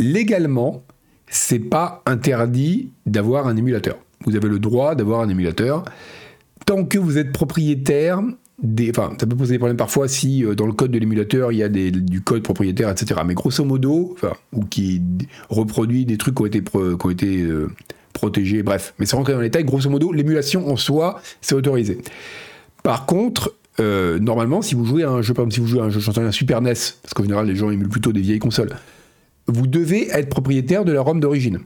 [0.00, 0.84] légalement,
[1.28, 3.96] c'est pas interdit d'avoir un émulateur.
[4.24, 5.84] Vous avez le droit d'avoir un émulateur.
[6.66, 8.22] Tant que vous êtes propriétaire
[8.62, 8.90] des.
[8.90, 11.58] Enfin, ça peut poser des problèmes parfois si euh, dans le code de l'émulateur il
[11.58, 13.20] y a du code propriétaire, etc.
[13.26, 14.16] Mais grosso modo,
[14.52, 15.02] ou qui
[15.48, 16.46] reproduit des trucs qui ont
[17.10, 17.68] été, euh,
[18.12, 18.94] protégés, bref.
[18.98, 21.98] Mais sans rentrer dans les détails, grosso modo, l'émulation en soi, c'est autorisé.
[22.82, 25.80] Par contre, euh, normalement, si vous jouez à un jeu, par exemple, si vous jouez
[25.80, 28.70] un jeu, un Super NES, parce qu'en général, les gens émulent plutôt des vieilles consoles,
[29.46, 31.58] vous devez être propriétaire de la ROM d'origine.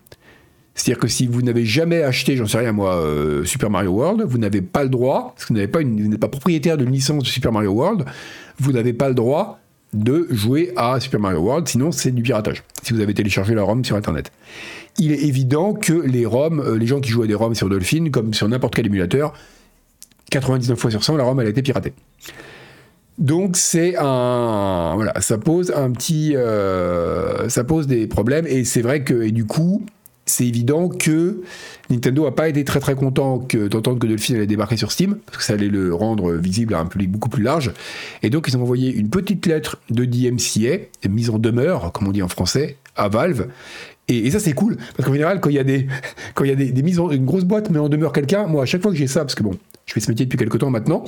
[0.78, 4.22] C'est-à-dire que si vous n'avez jamais acheté, j'en sais rien moi, euh, Super Mario World,
[4.22, 7.24] vous n'avez pas le droit, parce que vous n'avez pas n'êtes pas propriétaire d'une licence
[7.24, 8.04] de Super Mario World,
[8.60, 9.58] vous n'avez pas le droit
[9.92, 13.64] de jouer à Super Mario World, sinon c'est du piratage, si vous avez téléchargé la
[13.64, 14.30] ROM sur Internet.
[14.98, 17.68] Il est évident que les ROM, euh, les gens qui jouent à des ROM sur
[17.68, 19.32] Dolphin, comme sur n'importe quel émulateur,
[20.30, 21.92] 99 fois sur 100, la ROM elle a été piratée.
[23.18, 28.82] Donc c'est un voilà, ça pose un petit, euh, ça pose des problèmes et c'est
[28.82, 29.84] vrai que et du coup
[30.28, 31.42] c'est évident que
[31.90, 35.38] Nintendo a pas été très très content d'entendre que Dolphin allait débarquer sur Steam parce
[35.38, 37.72] que ça allait le rendre visible à un public beaucoup plus large.
[38.22, 42.12] Et donc ils ont envoyé une petite lettre de DMCA mise en demeure comme on
[42.12, 43.48] dit en français à Valve.
[44.08, 45.86] Et, ça c'est cool parce qu'en général quand il y a des
[46.34, 48.62] quand y a des, des mises en une grosse boîte mais en demeure quelqu'un moi
[48.62, 49.52] à chaque fois que j'ai ça parce que bon
[49.86, 51.04] je fais ce métier depuis quelques temps maintenant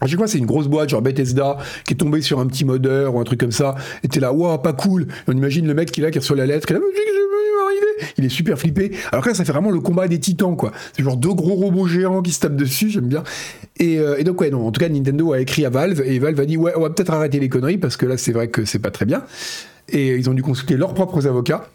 [0.00, 2.64] à chaque fois, c'est une grosse boîte, genre Bethesda, qui est tombée sur un petit
[2.64, 5.08] modeur ou un truc comme ça, et t'es là, waouh, pas cool.
[5.26, 6.82] On imagine le mec qui est là, qui reçoit la lettre, qui est là,
[8.16, 8.92] il est super flippé.
[9.12, 10.72] Alors que là, ça fait vraiment le combat des titans, quoi.
[10.96, 13.22] C'est genre deux gros robots géants qui se tapent dessus, j'aime bien.
[13.78, 16.18] Et, euh, et donc, ouais, non, en tout cas, Nintendo a écrit à Valve, et
[16.18, 18.48] Valve a dit, ouais, on va peut-être arrêter les conneries, parce que là, c'est vrai
[18.48, 19.22] que c'est pas très bien.
[19.90, 21.68] Et ils ont dû consulter leurs propres avocats.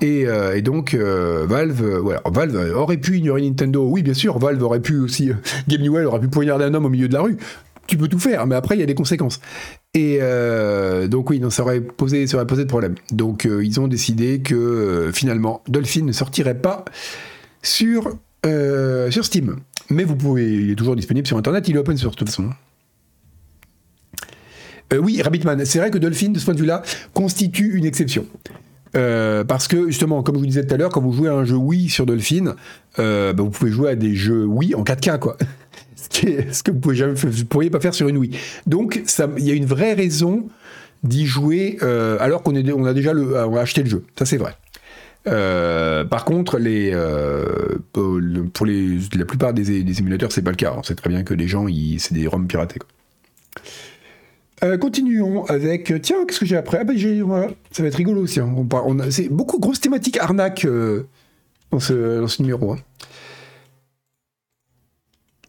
[0.00, 3.86] Et, euh, donc, euh, Valve, euh, Valve aurait pu ignorer Nintendo.
[3.88, 5.30] Oui, bien sûr, Valve aurait pu aussi,
[5.68, 7.36] Game Newell aurait pu poignarder un homme au milieu de la rue.
[7.86, 9.40] Tu peux tout faire, mais après, il y a des conséquences.
[9.92, 10.18] Et
[11.08, 12.94] donc, oui, non, ça, aurait posé, ça aurait posé de problème.
[13.12, 16.86] Donc, ils ont décidé que finalement, Dolphin ne sortirait pas
[17.62, 19.56] sur, sur Steam.
[19.90, 22.30] Mais vous pouvez, il est toujours disponible sur Internet, il est open source de toute
[22.30, 22.48] façon.
[24.92, 26.82] Euh, oui, Rabbitman, c'est vrai que Dolphin, de ce point de vue-là,
[27.12, 28.26] constitue une exception.
[28.96, 31.32] Euh, parce que justement, comme je vous disais tout à l'heure, quand vous jouez à
[31.32, 32.54] un jeu Wii sur Dolphin,
[32.98, 35.36] euh, bah, vous pouvez jouer à des jeux Wii en 4K, quoi.
[36.10, 38.38] ce, que vous pouvez jamais, vous pourriez pas faire sur une Wii.
[38.66, 39.02] Donc,
[39.38, 40.48] il y a une vraie raison
[41.02, 41.78] d'y jouer
[42.20, 43.12] alors qu'on a déjà
[43.60, 44.04] acheté le jeu.
[44.18, 44.54] Ça, c'est vrai.
[45.24, 46.58] Par contre,
[47.92, 50.74] pour la plupart des, des émulateurs, c'est pas le cas.
[50.78, 51.66] On sait très bien que les gens,
[51.98, 52.78] c'est des ROM piratés.
[52.78, 52.88] quoi.
[54.62, 55.92] Euh, continuons avec.
[56.02, 56.78] Tiens, qu'est-ce que j'ai après?
[56.80, 57.22] Ah ben j'ai.
[57.70, 58.40] Ça va être rigolo aussi.
[58.40, 58.54] hein.
[58.56, 61.06] On, on c'est beaucoup de grosses thématiques arnaque euh,
[61.70, 62.72] dans, ce, numéro.
[62.72, 62.78] hein.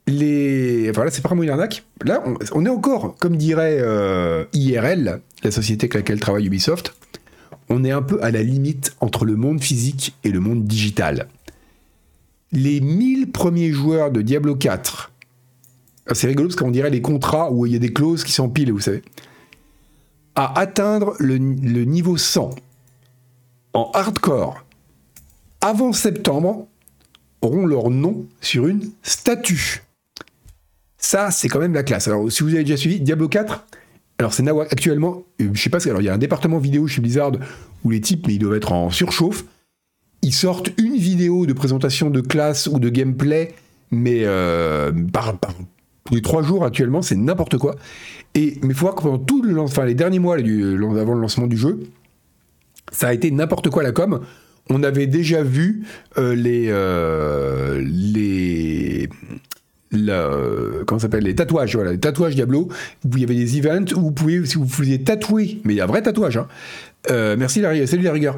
[0.08, 0.92] Les.
[0.92, 1.84] Voilà, c'est pas vraiment une arnaque.
[2.04, 6.94] Là, on, est encore, comme dirait euh, IRL, la société avec laquelle travaille Ubisoft,
[7.70, 11.28] on est un peu à la limite entre le monde physique et le monde digital.
[12.52, 15.15] Les 1000 premiers joueurs de Diablo 4 ah,
[16.14, 18.72] c'est rigolo parce qu'on dirait les contrats où il y a des clauses qui s'empilent,
[18.72, 19.02] vous savez.
[20.36, 22.52] À atteindre le, niveau 100
[23.74, 24.66] en hardcore
[25.62, 26.68] avant septembre
[27.42, 29.84] auront leur nom sur une statue.
[30.98, 32.08] Ça, c'est quand même la classe.
[32.08, 33.66] Alors, si vous avez déjà suivi Diablo 4,
[34.18, 36.88] alors c'est Nawak actuellement, euh, je sais pas, alors il y a un département vidéo
[36.88, 37.34] chez Blizzard
[37.84, 39.46] où les types, mais ils doivent être en surchauffe.
[40.22, 43.54] Ils sortent une vidéo de présentation de classe ou de gameplay,
[43.92, 45.28] mais euh, par
[46.06, 47.76] tous les trois jours actuellement, c'est n'importe quoi.
[48.36, 51.22] Et mais faut voir que pendant tout le enfin les derniers mois du, avant le
[51.22, 51.80] lancement du jeu,
[52.92, 54.22] ça a été n'importe quoi la com.
[54.70, 55.84] On avait déjà vu
[56.18, 59.10] euh, les euh, les
[60.86, 62.70] comment s'appelle les tatouages voilà les tatouages Diablo
[63.06, 65.82] il y avait des events où vous pouvez si vous faisiez tatouer mais il y
[65.82, 66.48] a un vrai tatouage hein.
[67.10, 68.38] Euh, merci la salut la rigueur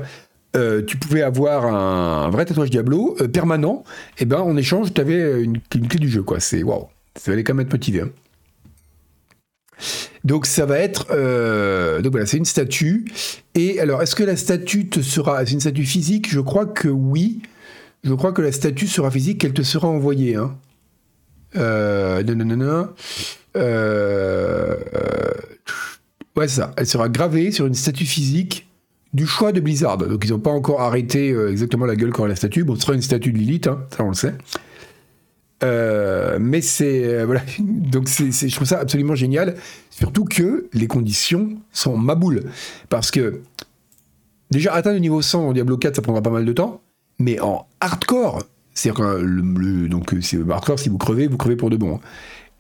[0.56, 3.84] Euh, tu pouvais avoir un, vrai tatouage Diablo euh, permanent
[4.20, 6.88] et ben en échange tu avais une, une clé du jeu quoi c'est waouh
[7.18, 8.10] ça allait quand même être motivé hein.
[10.24, 13.06] Donc ça va être euh, donc voilà c'est une statue
[13.56, 16.30] et alors est-ce que la statue te sera c'est une statue physique?
[16.30, 17.42] Je crois que oui
[18.04, 20.58] je crois que la statue sera physique qu'elle te sera envoyée hein.
[21.56, 22.90] Euh, non, non, non, non.
[23.56, 24.76] Euh,
[26.36, 26.74] ouais, ça.
[26.78, 28.68] Elle sera gravée sur une statue physique
[29.14, 29.98] du choix de Blizzard.
[29.98, 32.64] Donc, ils n'ont pas encore arrêté exactement la gueule qu'aura la statue.
[32.64, 34.36] Bon, ce sera une statue de Lilith, hein, ça on le sait.
[35.64, 39.56] Euh, mais c'est euh, voilà, donc c'est, je trouve ça absolument génial,
[39.90, 42.44] surtout que les conditions sont maboules,
[42.90, 43.42] parce que
[44.52, 46.82] déjà atteindre le niveau 100 en Diablo 4, ça prendra pas mal de temps,
[47.18, 48.44] mais en hardcore,
[48.74, 51.96] c'est-à-dire que le, donc c'est hardcore, si vous crevez, vous crevez pour de bon.
[51.96, 52.00] Hein.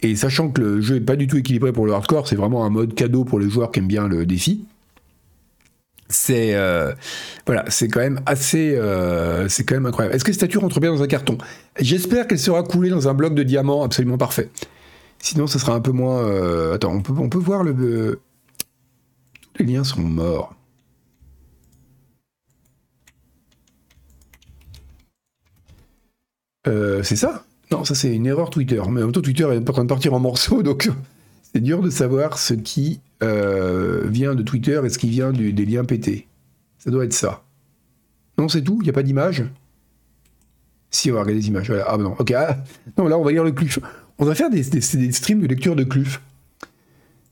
[0.01, 2.65] Et sachant que le jeu est pas du tout équilibré pour le hardcore, c'est vraiment
[2.65, 4.65] un mode cadeau pour les joueurs qui aiment bien le défi
[6.09, 6.93] c'est euh,
[7.45, 10.15] voilà, c'est quand même assez, euh, c'est quand même incroyable.
[10.15, 11.37] Est-ce que cette statue rentre bien dans un carton?
[11.79, 14.49] J'espère qu'elle sera coulée dans un bloc de diamant absolument parfait.
[15.19, 16.23] Sinon, ce sera un peu moins.
[16.23, 18.19] Euh, attends, on peut, on peut voir le.
[19.53, 20.53] Tous les liens sont morts.
[27.03, 27.45] c'est ça?
[27.71, 28.81] Non, ça c'est une erreur Twitter.
[28.89, 30.89] Mais en même temps, Twitter est en train de partir en morceaux, donc
[31.53, 35.65] c'est dur de savoir ce qui euh, vient de Twitter et ce qui vient des
[35.65, 36.27] liens pétés.
[36.77, 37.43] Ça doit être ça.
[38.37, 38.77] Non, c'est tout?
[38.81, 39.43] Il n'y a pas d'image?
[40.91, 41.73] Si, on va regarder des images.
[41.87, 42.31] Ah non, ok.
[42.31, 42.57] Ah,
[42.97, 43.79] non, là, on va lire le cluf.
[44.19, 46.21] On va faire des, streams de lecture de cluf.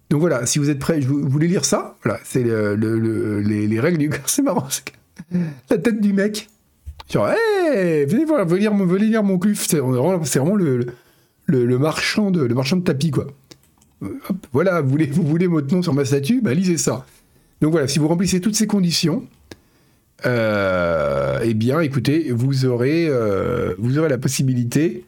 [0.10, 1.98] Donc voilà, si vous êtes prêts, vous, voulez lire ça?
[2.04, 4.10] Voilà, c'est les, règles du...
[4.26, 4.68] C'est marrant,
[5.70, 6.50] la tête du mec.
[7.10, 9.66] Genre, hé, venez, voir, venez, lire, venez lire mon cluf.
[9.68, 13.28] C'est vraiment, le marchand de tapis, quoi
[14.52, 17.06] voilà, vous voulez, vous voulez votre nom sur ma statue, bah, lisez ça.
[17.62, 19.26] Donc voilà, si vous remplissez toutes ces conditions,
[20.26, 25.06] euh, eh bien, écoutez, vous aurez, euh, vous aurez la possibilité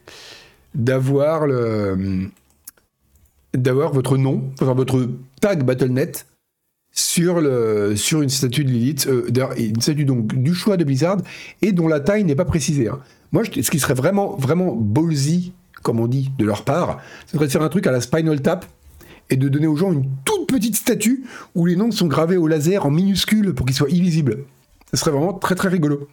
[0.74, 2.28] d'avoir le,
[3.54, 5.08] d'avoir votre nom, enfin votre
[5.40, 6.26] tag BattleNet
[6.92, 11.18] sur le, sur une statue de Lilith, euh, une statue donc du choix de Blizzard
[11.62, 12.88] et dont la taille n'est pas précisée.
[12.88, 13.00] Hein.
[13.32, 17.46] Moi, ce qui serait vraiment, vraiment ballsy, comme on dit, de leur part, ce serait
[17.46, 18.66] de faire un truc à la Spinal Tap
[19.30, 21.24] et de donner aux gens une toute petite statue
[21.54, 24.44] où les noms sont gravés au laser en minuscules pour qu'ils soient illisibles.
[24.90, 26.08] Ce serait vraiment très très rigolo.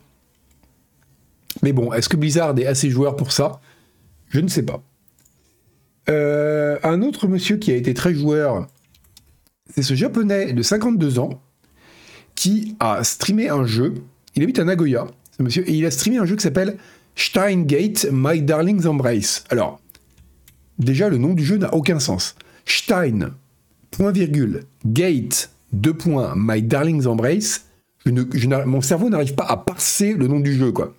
[1.63, 3.61] Mais bon, est-ce que Blizzard est assez joueur pour ça?
[4.29, 4.83] Je ne sais pas.
[6.09, 8.67] Euh, un autre monsieur qui a été très joueur,
[9.73, 11.41] c'est ce japonais de 52 ans
[12.35, 13.93] qui a streamé un jeu.
[14.35, 16.77] Il habite à Nagoya, ce monsieur, et il a streamé un jeu qui s'appelle
[17.15, 19.45] Steingate My Darling's Embrace.
[19.49, 19.79] Alors,
[20.77, 22.35] déjà, le nom du jeu n'a aucun sens.
[22.65, 23.31] Stein,
[23.91, 27.65] point virgule, Gate, deux points, My Darling's Embrace,
[28.05, 30.93] mon cerveau n'arrive pas à passer le nom du jeu, quoi.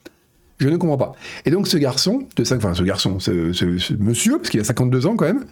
[0.58, 1.12] Je ne comprends pas.
[1.44, 5.06] Et donc ce garçon, de 5, enfin ce garçon, ce, monsieur, parce qu'il a 52
[5.06, 5.44] ans quand même,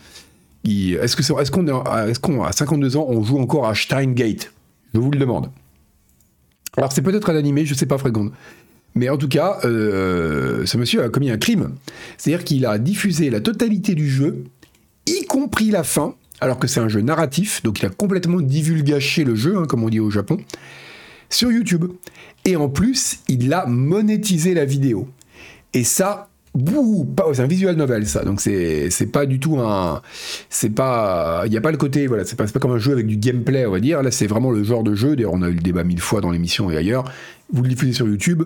[0.65, 4.51] est-ce qu'on est, est, qu'on à 52 ans, on joue encore à Steingate
[4.95, 5.51] Je vous le demande.
[6.77, 8.33] Alors c'est peut-être un animé, je sais pas, Frégonde.
[8.95, 11.73] Mais en tout cas, euh, ce monsieur a commis un crime.
[12.17, 14.45] C'est-à-dire qu'il a diffusé la totalité du jeu
[15.07, 19.25] y compris la fin, alors que c'est un jeu narratif, donc il a complètement divulgaché
[19.25, 20.39] le jeu, hein, comme on dit au Japon,
[21.31, 21.93] sur YouTube.
[22.45, 25.09] Et en plus, il a monétisé la vidéo.
[25.73, 26.29] Et ça,
[27.33, 30.03] c'est un visual novel ça, donc c'est pas du tout un,
[30.49, 32.93] c'est pas, il n'y a pas le côté, voilà, c'est pas, pas comme un jeu
[32.93, 34.03] avec du gameplay on va dire.
[34.05, 35.17] Là c'est vraiment le genre de jeu.
[35.17, 37.11] D'ailleurs on a eu le débat mille fois dans l'émission et ailleurs.
[37.53, 38.45] Vous le diffusez sur YouTube,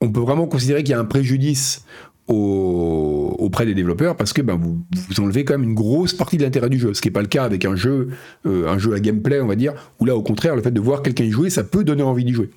[0.00, 1.84] on peut vraiment considérer qu'il y a un préjudice
[2.28, 6.42] auprès des développeurs parce que ben, vous, vous enlevez quand même une grosse partie de
[6.42, 8.08] l'intérêt du jeu, ce qui n'est pas le cas avec un jeu,
[8.46, 10.80] euh, un jeu à gameplay, on va dire, où là au contraire, le fait de
[10.80, 12.50] voir quelqu'un y jouer, ça peut donner envie d'y jouer.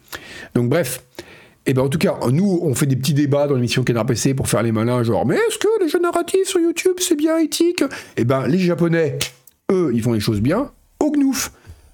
[0.53, 1.03] Donc bref,
[1.65, 4.07] et eh ben en tout cas, nous, on fait des petits débats dans l'émission Canard
[4.07, 7.15] PC pour faire les malins, genre, mais est-ce que les jeux narratifs sur YouTube, c'est
[7.15, 7.83] bien éthique?
[8.17, 9.19] Eh ben les Japonais,
[9.71, 11.51] eux, ils font les choses bien, au gnouf.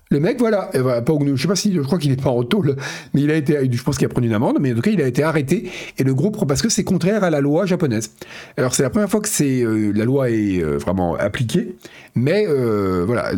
[0.09, 2.77] Le mec, voilà, je sais pas si, je crois qu'il est pas en tôle,
[3.13, 4.91] mais il a été, je pense qu'il a pris une amende, mais en tout cas,
[4.91, 5.69] il a été arrêté.
[5.97, 8.11] Et le groupe, parce que c'est contraire à la loi japonaise.
[8.55, 11.75] Alors, c'est la première fois que c'est, euh, la loi est euh, vraiment appliquée,
[12.15, 13.31] mais euh, voilà,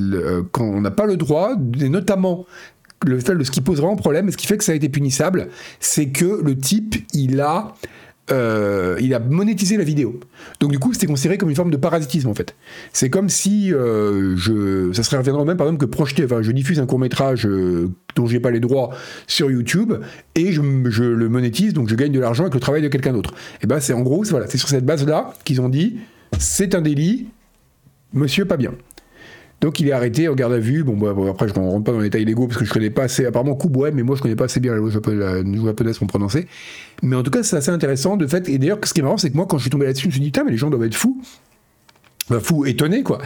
[0.52, 2.46] quand on n'a pas le droit, et notamment
[3.06, 5.48] le ce qui pose vraiment problème, et ce qui fait que ça a été punissable,
[5.80, 7.74] c'est que le type, il a
[8.32, 10.20] euh, il a monétisé la vidéo.
[10.60, 12.56] Donc du coup, c'était considéré comme une forme de parasitisme en fait.
[12.94, 16.52] C'est comme si euh, je, ça serait reviendrait même par exemple que projeter, enfin, je
[16.52, 18.92] diffuse un court métrage euh, dont j'ai pas les droits
[19.28, 19.94] sur YouTube
[20.36, 23.34] et je, le monétise, donc je gagne de l'argent avec le travail de quelqu'un d'autre.
[23.62, 25.98] Et ben c'est en gros, voilà, c'est sur cette base là qu'ils ont dit,
[26.38, 27.28] c'est un délit,
[28.14, 28.74] monsieur pas bien.
[29.62, 30.84] Donc il est arrêté en garde à vue.
[30.84, 32.90] Bon, bah, après, je ne rentre pas dans les détails légaux parce que je connais
[32.90, 33.26] pas assez.
[33.26, 36.48] Apparemment, ouais, mais moi, je connais pas assez bien la loi japonaise pour prononcer.
[37.04, 38.48] Mais en tout cas, c'est assez intéressant de fait.
[38.48, 40.08] Et d'ailleurs, ce qui est marrant, c'est que moi, quand je suis tombé là-dessus, je
[40.08, 41.22] me suis dit, putain, mais les gens doivent être fous.
[42.30, 43.20] Bah, fous, étonnés, quoi.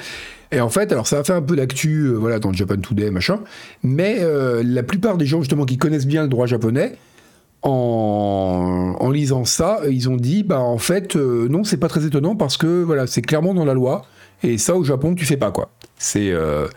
[0.52, 3.12] Et en fait, alors ça a fait un peu d'actu, euh, voilà, dans Japan Today,
[3.12, 3.40] machin.
[3.84, 6.94] Mais euh, la plupart des gens, justement, qui connaissent bien le droit japonais,
[7.64, 12.06] en, en lisant ça, ils ont dit, bah, en fait, euh, non, c'est pas très
[12.06, 14.04] étonnant parce que, voilà, c'est clairement dans la loi.
[14.44, 15.72] Et ça, au Japon, tu fais pas, quoi.
[15.98, 16.68] C'est euh,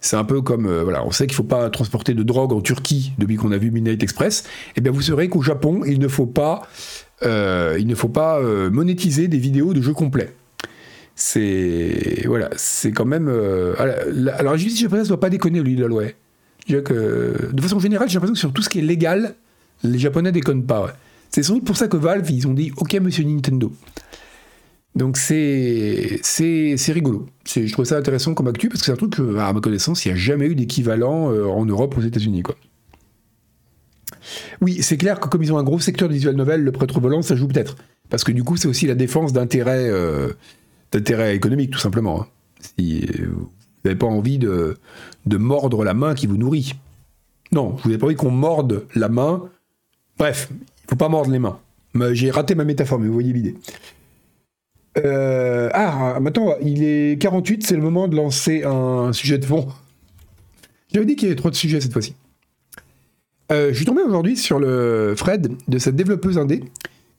[0.00, 2.60] c'est un peu comme, euh, voilà, on sait qu'il faut pas transporter de drogue en
[2.60, 4.44] Turquie depuis qu'on a vu Midnight Express.
[4.76, 6.68] Eh bien, vous saurez qu'au Japon, il ne faut pas
[7.22, 10.34] euh, il ne faut pas monétiser des vidéos de jeux complets.
[11.16, 13.28] C'est voilà, c'est quand même.
[13.28, 16.04] Euh, alors la justice japonaise ne doit pas déconner lui la loi.
[16.66, 19.34] Que, de façon générale, j'ai l'impression que sur tout ce qui est légal,
[19.82, 20.96] les Japonais déconnent pas.
[21.30, 23.70] C'est sans doute pour ça que Valve, ils ont dit OK, monsieur Nintendo.
[24.94, 26.20] Donc c'est
[26.88, 27.26] rigolo.
[27.46, 30.04] Je trouve ça intéressant comme actu parce que c'est un truc que, à ma connaissance,
[30.04, 32.42] il n'y a jamais eu d'équivalent en Europe, aux États-Unis.
[34.60, 37.00] Oui, c'est clair que comme ils ont un gros secteur de visual novel, le prêtre
[37.00, 37.76] volant, ça joue peut-être.
[38.10, 40.32] Parce que du coup, c'est aussi la défense d'intérêts euh,
[41.32, 42.22] économiques, tout simplement.
[42.22, 42.26] Hein.
[42.78, 43.50] Si vous
[43.84, 44.76] n'avez pas envie de,
[45.26, 46.74] de mordre la main qui vous nourrit.
[47.52, 49.42] Non, vous n'avez pas envie qu'on morde la main.
[50.18, 51.58] Bref, il faut pas mordre les mains.
[52.12, 53.54] J'ai raté ma métaphore, mais vous voyez l'idée.
[54.98, 59.68] Euh, ah, maintenant, il est 48, c'est le moment de lancer un sujet de fond.
[60.92, 62.14] J'avais dit qu'il y avait trop de sujets cette fois-ci.
[63.52, 66.64] Euh, je suis tombé aujourd'hui sur le Fred de cette développeuse indé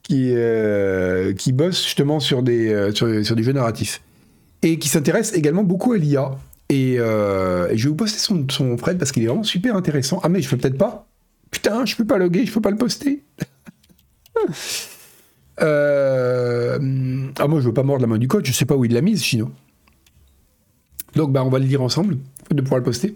[0.01, 4.01] qui, euh, bosse justement sur des, sur, des jeux narratifs
[4.61, 6.31] et qui s'intéresse également beaucoup à l'IA.
[6.69, 10.19] Et, je vais vous poster son, son Fred parce qu'il est vraiment super intéressant.
[10.23, 11.07] Ah, mais je peux peut-être pas
[11.51, 13.23] Putain, je peux pas loguer, je peux pas le poster.
[15.59, 18.93] ah, moi, je veux pas mordre la main du code, je sais pas où il
[18.93, 19.51] l'a mise, Chino.
[21.15, 22.17] Donc, bah, on va le lire ensemble,
[22.51, 23.15] de pouvoir le poster.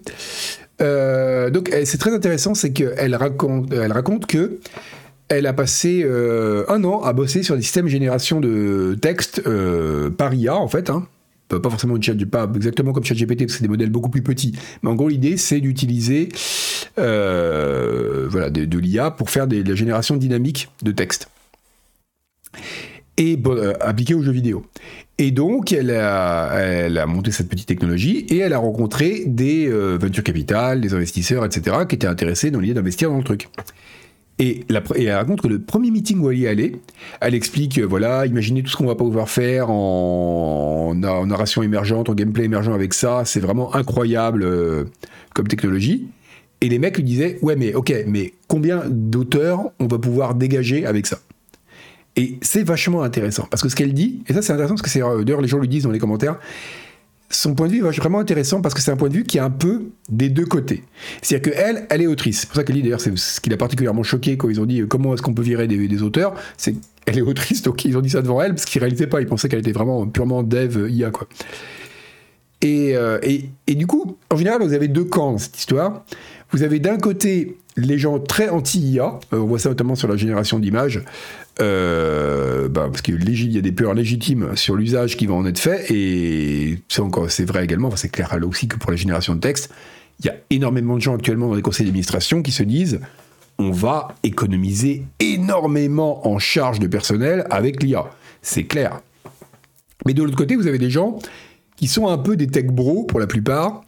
[0.80, 4.58] Euh, donc c'est très intéressant, c'est qu'elle raconte, elle raconte que
[5.28, 9.42] elle a passé euh, un an à bosser sur des systèmes de génération de texte
[9.46, 10.90] euh, par IA en fait.
[10.90, 11.06] Hein.
[11.48, 14.22] Pas forcément une chat, pas exactement comme ChatGPT, parce que c'est des modèles beaucoup plus
[14.22, 14.52] petits.
[14.82, 16.28] Mais en gros, l'idée, c'est d'utiliser
[16.96, 21.28] voilà, de, l'IA pour faire de la génération dynamique de texte
[23.16, 23.38] et
[23.80, 24.64] appliqué aux jeux vidéo.
[25.18, 30.24] Et donc, elle a, monté cette petite technologie et elle a rencontré des euh, venture
[30.24, 33.48] capital, des investisseurs, etc., qui étaient intéressés dans l'idée d'investir dans le truc.
[34.38, 36.76] Et, elle raconte que le premier meeting où elle y allait,
[37.20, 42.14] elle explique, euh, voilà, imaginez tout ce qu'on va pouvoir faire en, narration émergente, en
[42.14, 44.84] gameplay émergent avec ça, c'est vraiment incroyable euh,
[45.34, 46.08] comme technologie.
[46.62, 50.86] Et les mecs lui disaient, ouais, mais ok, mais combien d'auteurs on va pouvoir dégager
[50.86, 51.18] avec ça?
[52.16, 53.46] Et c'est vachement intéressant.
[53.50, 55.58] Parce que ce qu'elle dit, et ça c'est intéressant parce que euh, d'ailleurs les gens
[55.58, 56.38] lui disent dans les commentaires,
[57.30, 59.38] son point de vue est vraiment intéressant parce que c'est un point de vue qui
[59.38, 60.82] est un peu des deux côtés.
[61.22, 62.40] C'est-à-dire qu'elle, elle est autrice.
[62.40, 64.66] C'est pour ça qu'elle dit d'ailleurs, c'est ce qui l'a particulièrement choqué quand ils ont
[64.66, 66.34] dit euh, comment est-ce qu'on peut virer des, auteurs.
[66.56, 69.20] C'est qu'elle est autrice, donc ils ont dit ça devant elle parce qu'ils réalisaient pas.
[69.20, 71.28] Ils pensaient qu'elle était vraiment purement dev euh, IA, quoi.
[72.62, 72.94] Et,
[73.68, 76.04] du coup, en général, vous avez deux camps dans cette histoire.
[76.50, 80.58] Vous avez d'un côté les gens très anti-IA, on voit ça notamment sur la génération
[80.58, 81.02] d'images,
[81.60, 85.58] euh, bah, parce qu'il y a des peurs légitimes sur l'usage qui va en être
[85.58, 89.70] fait, et c'est vrai également, c'est clair là aussi que pour la génération de texte,
[90.20, 93.00] il y a énormément de gens actuellement dans les conseils d'administration qui se disent
[93.58, 98.06] on va économiser énormément en charge de personnel avec l'IA.
[98.40, 99.00] C'est clair.
[100.06, 101.18] Mais de l'autre côté, vous avez des gens
[101.76, 103.82] qui sont un peu des tech bros pour la plupart,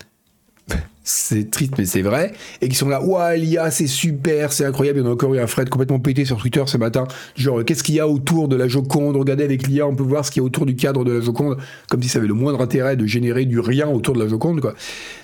[1.05, 5.01] c'est triste mais c'est vrai, et qui sont là, ouais, l'IA c'est super, c'est incroyable,
[5.01, 7.65] il y en a encore eu un Fred complètement pété sur Twitter ce matin, genre
[7.65, 10.31] qu'est-ce qu'il y a autour de la Joconde, regardez avec l'IA, on peut voir ce
[10.31, 12.61] qu'il y a autour du cadre de la Joconde, comme si ça avait le moindre
[12.61, 14.75] intérêt de générer du rien autour de la Joconde, quoi.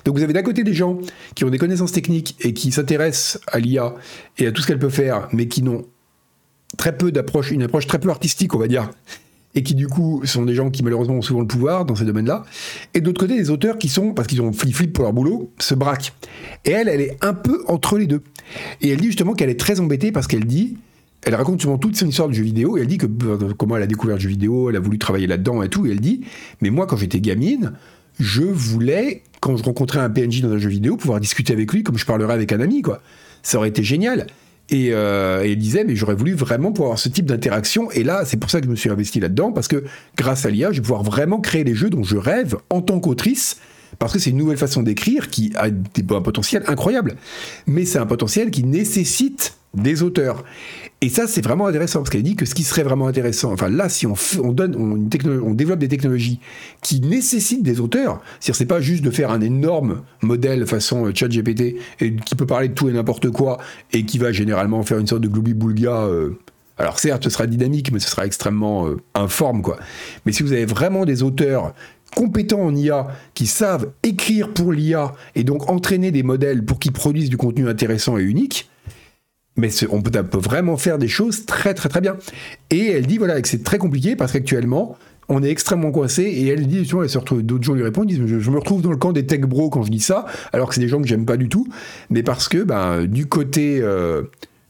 [0.05, 0.99] Donc vous avez d'un côté des gens
[1.35, 3.95] qui ont des connaissances techniques et qui s'intéressent à l'IA
[4.39, 5.85] et à tout ce qu'elle peut faire, mais qui n'ont
[6.77, 8.91] très peu d'approche, une approche très peu artistique, on va dire,
[9.59, 12.05] et qui du coup sont des gens qui malheureusement ont souvent le pouvoir dans ces
[12.05, 12.45] domaines-là,
[12.95, 15.75] et d'autre côté des auteurs qui sont, parce qu'ils ont flip-flip pour leur boulot, se
[15.75, 16.13] braquent.
[16.65, 18.23] Et elle, elle est un peu entre les deux.
[18.81, 20.77] Et elle dit justement qu'elle est très embêtée parce qu'elle dit,
[21.23, 23.77] elle raconte souvent toute son histoire du jeu vidéo, et elle dit que euh, comment
[23.77, 26.01] elle a découvert le jeu vidéo, elle a voulu travailler là-dedans et tout, et elle
[26.01, 26.21] dit,
[26.61, 27.73] mais moi quand j'étais gamine,
[28.21, 31.83] je voulais, quand je rencontrais un PNJ dans un jeu vidéo, pouvoir discuter avec lui
[31.83, 33.03] comme je parlerais avec un ami, quoi.
[33.43, 34.29] Ça aurait été génial.
[34.73, 37.91] Euh, et, elle disait, mais j'aurais voulu vraiment pouvoir avoir ce type d'interaction.
[37.93, 39.85] Et là, c'est pour ça que je me suis investi là-dedans, parce que
[40.17, 43.01] grâce à l'IA, je vais pouvoir vraiment créer les jeux dont je rêve en tant
[43.01, 43.59] qu'autrice,
[43.99, 47.17] parce que c'est une nouvelle façon d'écrire qui a des, un potentiel incroyable.
[47.67, 50.45] Mais c'est un potentiel qui nécessite des auteurs.
[51.01, 53.69] Et ça, c'est vraiment intéressant, parce qu'elle dit que ce qui serait vraiment intéressant, enfin
[53.69, 56.41] là, si on, on donne, on, développe des technologies
[56.83, 61.13] qui nécessitent des auteurs, c'est-à-dire c'est pas juste de faire un énorme modèle façon euh,
[61.15, 63.59] ChatGPT et qui peut parler de tout et n'importe quoi
[63.93, 66.03] et qui va généralement faire une sorte de gloubi-boulga.
[66.03, 66.39] Euh,
[66.79, 69.79] alors certes, ce sera dynamique, mais ce sera extrêmement euh, informe, quoi.
[70.25, 71.75] Mais si vous avez vraiment des auteurs
[72.17, 76.93] compétents en IA qui savent écrire pour l'IA et donc entraîner des modèles pour qu'ils
[76.93, 78.69] produisent du contenu intéressant et unique,
[79.59, 82.17] mais on peut, vraiment faire des choses très très très bien.
[82.71, 84.97] Et elle dit voilà que c'est très compliqué parce qu'actuellement
[85.29, 88.07] on est extrêmement coincé et elle dit tu elle se retrouve d'autres gens lui répondent
[88.07, 90.69] disent je, me retrouve dans le camp des tech bros quand je dis ça alors
[90.69, 91.69] que c'est des gens que j'aime pas du tout
[92.09, 94.23] mais parce que ben du côté euh,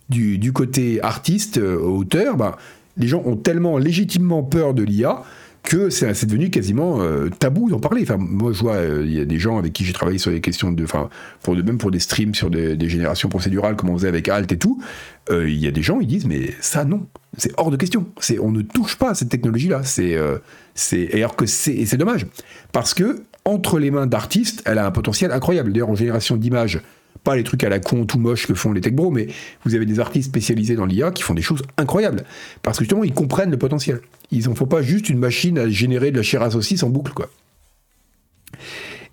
[0.08, 2.56] du, côté artiste euh, auteur ben
[2.96, 5.22] Les gens ont tellement légitimement peur de l'IA
[5.68, 8.00] que c'est devenu quasiment euh, tabou d'en parler.
[8.02, 10.30] Enfin, moi, je vois, euh, il y a des gens avec qui j'ai travaillé sur
[10.30, 11.10] des questions de, enfin,
[11.42, 14.56] pour, même pour des streams sur des, générations procédurales, comme on faisait avec Alt et
[14.56, 14.82] tout.
[15.30, 17.06] Euh, il y a des gens, ils disent, mais ça, non,
[17.36, 18.06] c'est hors de question.
[18.18, 19.82] C'est, on ne touche pas à cette technologie-là.
[19.84, 20.16] C'est,
[20.74, 22.24] c'est, alors que c'est, c'est dommage
[22.72, 25.72] parce que entre les mains d'artistes, elle a un potentiel incroyable.
[25.72, 26.80] D'ailleurs, en génération d'images,
[27.24, 29.26] pas les trucs à la con tout moche que font les tech bros, mais
[29.64, 32.24] vous avez des artistes spécialisés dans l'IA qui font des choses incroyables.
[32.62, 34.00] Parce que justement, ils comprennent le potentiel.
[34.30, 36.90] Ils n'en font pas juste une machine à générer de la chair à saucisse en
[36.90, 37.30] boucle, quoi.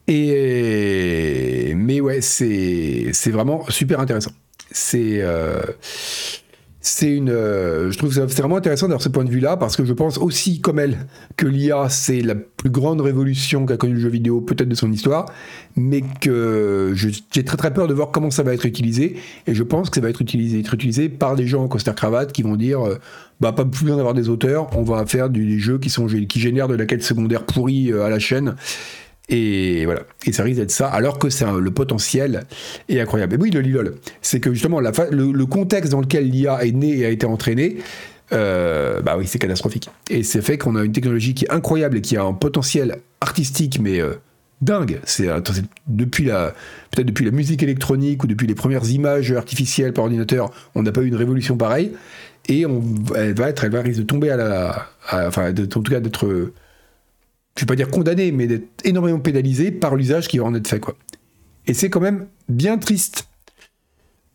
[0.07, 4.31] Et mais ouais, c'est vraiment super intéressant.
[4.71, 5.61] C'est euh,
[6.87, 9.75] c'est une, euh, je trouve que c'est vraiment intéressant d'avoir ce point de vue-là parce
[9.75, 13.95] que je pense aussi, comme elle, que l'IA c'est la plus grande révolution qu'a connue
[13.95, 15.25] le jeu vidéo peut-être de son histoire,
[15.75, 19.15] mais que j'ai très très peur de voir comment ça va être utilisé
[19.47, 21.95] et je pense que ça va être utilisé, être utilisé par des gens en costard
[21.95, 22.99] cravate qui vont dire, euh,
[23.41, 26.39] bah pas plus bien d'avoir des auteurs, on va faire des jeux qui sont qui
[26.39, 28.55] génèrent de la quête secondaire pourrie euh, à la chaîne
[29.29, 30.01] et voilà.
[30.25, 32.45] Et ça risque d'être ça, alors que c'est le potentiel
[32.89, 33.35] est incroyable.
[33.35, 37.05] Et oui, le LILOL, c'est que justement, le, contexte dans lequel l'IA est né et
[37.05, 37.77] a été entraîné,
[38.33, 39.89] euh, bah oui, c'est catastrophique.
[40.09, 42.97] Et c'est fait qu'on a une technologie qui est incroyable et qui a un potentiel
[43.21, 44.13] artistique, mais euh,
[44.61, 44.99] dingue.
[45.05, 45.27] C'est
[45.87, 46.53] depuis la,
[46.91, 50.91] peut-être depuis la musique électronique ou depuis les premières images artificielles par ordinateur, on n'a
[50.91, 51.91] pas eu une révolution pareille.
[52.47, 52.63] Et
[53.15, 56.51] elle va être, elle va risque de tomber à la, enfin, en tout cas d'être
[57.55, 60.67] je vais pas dire condamné, mais d'être énormément pénalisé par l'usage qui va en être
[60.67, 60.95] fait, quoi.
[61.67, 63.27] Et c'est quand même bien triste.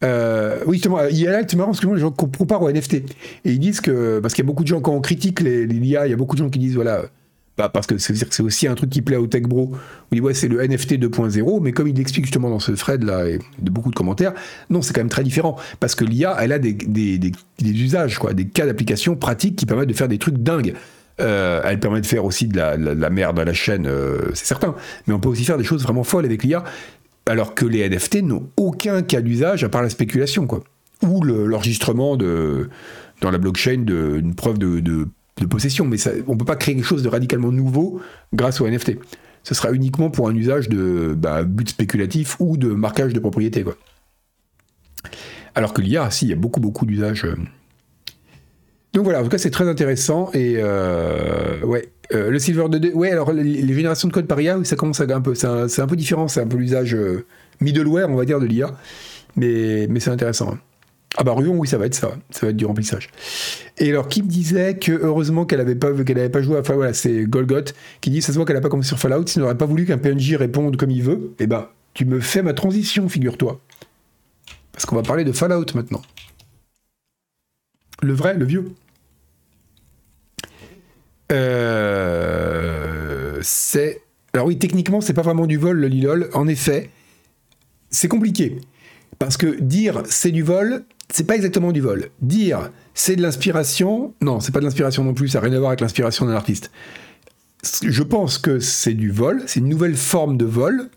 [0.02, 2.70] Euh, oui, justement, il y a là, c'est marrant parce que les gens comparent au
[2.70, 2.94] NFT.
[2.94, 3.04] Et
[3.44, 6.10] ils disent que, parce qu'il y a beaucoup de gens, quand on critique l'IA, il
[6.10, 7.04] y a beaucoup de gens qui disent, voilà,
[7.58, 9.72] bah parce que c'est, aussi un truc qui plaît au tech bro.
[10.10, 13.28] Oui, ouais, c'est le NFT 2.0, mais comme il l'explique justement dans ce thread là,
[13.28, 14.32] et de beaucoup de commentaires,
[14.70, 15.56] non, c'est quand même très différent.
[15.78, 19.94] Parce que l'IA, elle a des usages, quoi, des cas d'application pratiques qui permettent de
[19.94, 20.74] faire des trucs dingues.
[21.20, 24.74] Euh, elle permet de faire aussi de la, merde à la chaîne, euh, c'est certain.
[25.06, 26.64] Mais on peut aussi faire des choses vraiment folles avec l'IA,
[27.26, 30.62] alors que les NFT n'ont aucun cas d'usage à part la spéculation, quoi.
[31.02, 35.08] Ou l'enregistrement dans la blockchain d'une preuve de,
[35.48, 35.86] possession.
[35.86, 35.96] Mais
[36.26, 38.00] on ne peut pas créer quelque chose de radicalement nouveau
[38.34, 38.98] grâce aux NFT.
[39.42, 43.62] Ce sera uniquement pour un usage de bah, but spéculatif ou de marquage de propriété,
[43.62, 43.76] quoi.
[45.54, 47.24] Alors que l'IA, si, il y a beaucoup, beaucoup d'usages.
[47.24, 47.36] Euh,
[48.92, 50.30] donc voilà, en tout cas, c'est très intéressant.
[50.34, 54.58] Et euh, ouais, euh, le Silver 2D, ouais, alors les, générations de code par IA,
[54.64, 57.24] ça commence à un peu, c'est un, peu différent, c'est un peu l'usage euh,
[57.60, 58.74] middleware, on va dire, de l'IA.
[59.36, 60.58] Mais, mais c'est intéressant.
[61.16, 63.10] Ah bah Ruon, oui, ça va être ça, ça va être du remplissage.
[63.78, 66.74] Et alors, qui me disait que heureusement qu'elle n'avait pas, qu'elle pas joué à, enfin
[66.74, 69.42] voilà, c'est Golgot, qui dit, ça se voit qu'elle n'a pas commencé sur Fallout, s'il
[69.42, 72.54] n'aurait pas voulu qu'un PNJ réponde comme il veut, eh ben, tu me fais ma
[72.54, 73.60] transition, figure-toi.
[74.72, 76.02] Parce qu'on va parler de Fallout maintenant.
[78.02, 78.72] Le vrai, le vieux.
[81.30, 82.90] Euh,
[83.42, 84.02] c'est.
[84.32, 86.30] Alors oui, techniquement, c'est pas vraiment du vol, le Lilol.
[86.34, 86.90] En effet,
[87.90, 88.58] c'est compliqué.
[89.18, 92.10] Parce que dire c'est du vol, c'est pas exactement du vol.
[92.20, 95.58] Dire c'est de l'inspiration, non, c'est pas de l'inspiration non plus, ça n'a rien à
[95.58, 96.70] voir avec l'inspiration d'un artiste.
[97.82, 100.88] Je pense que c'est du vol, c'est une nouvelle forme de vol,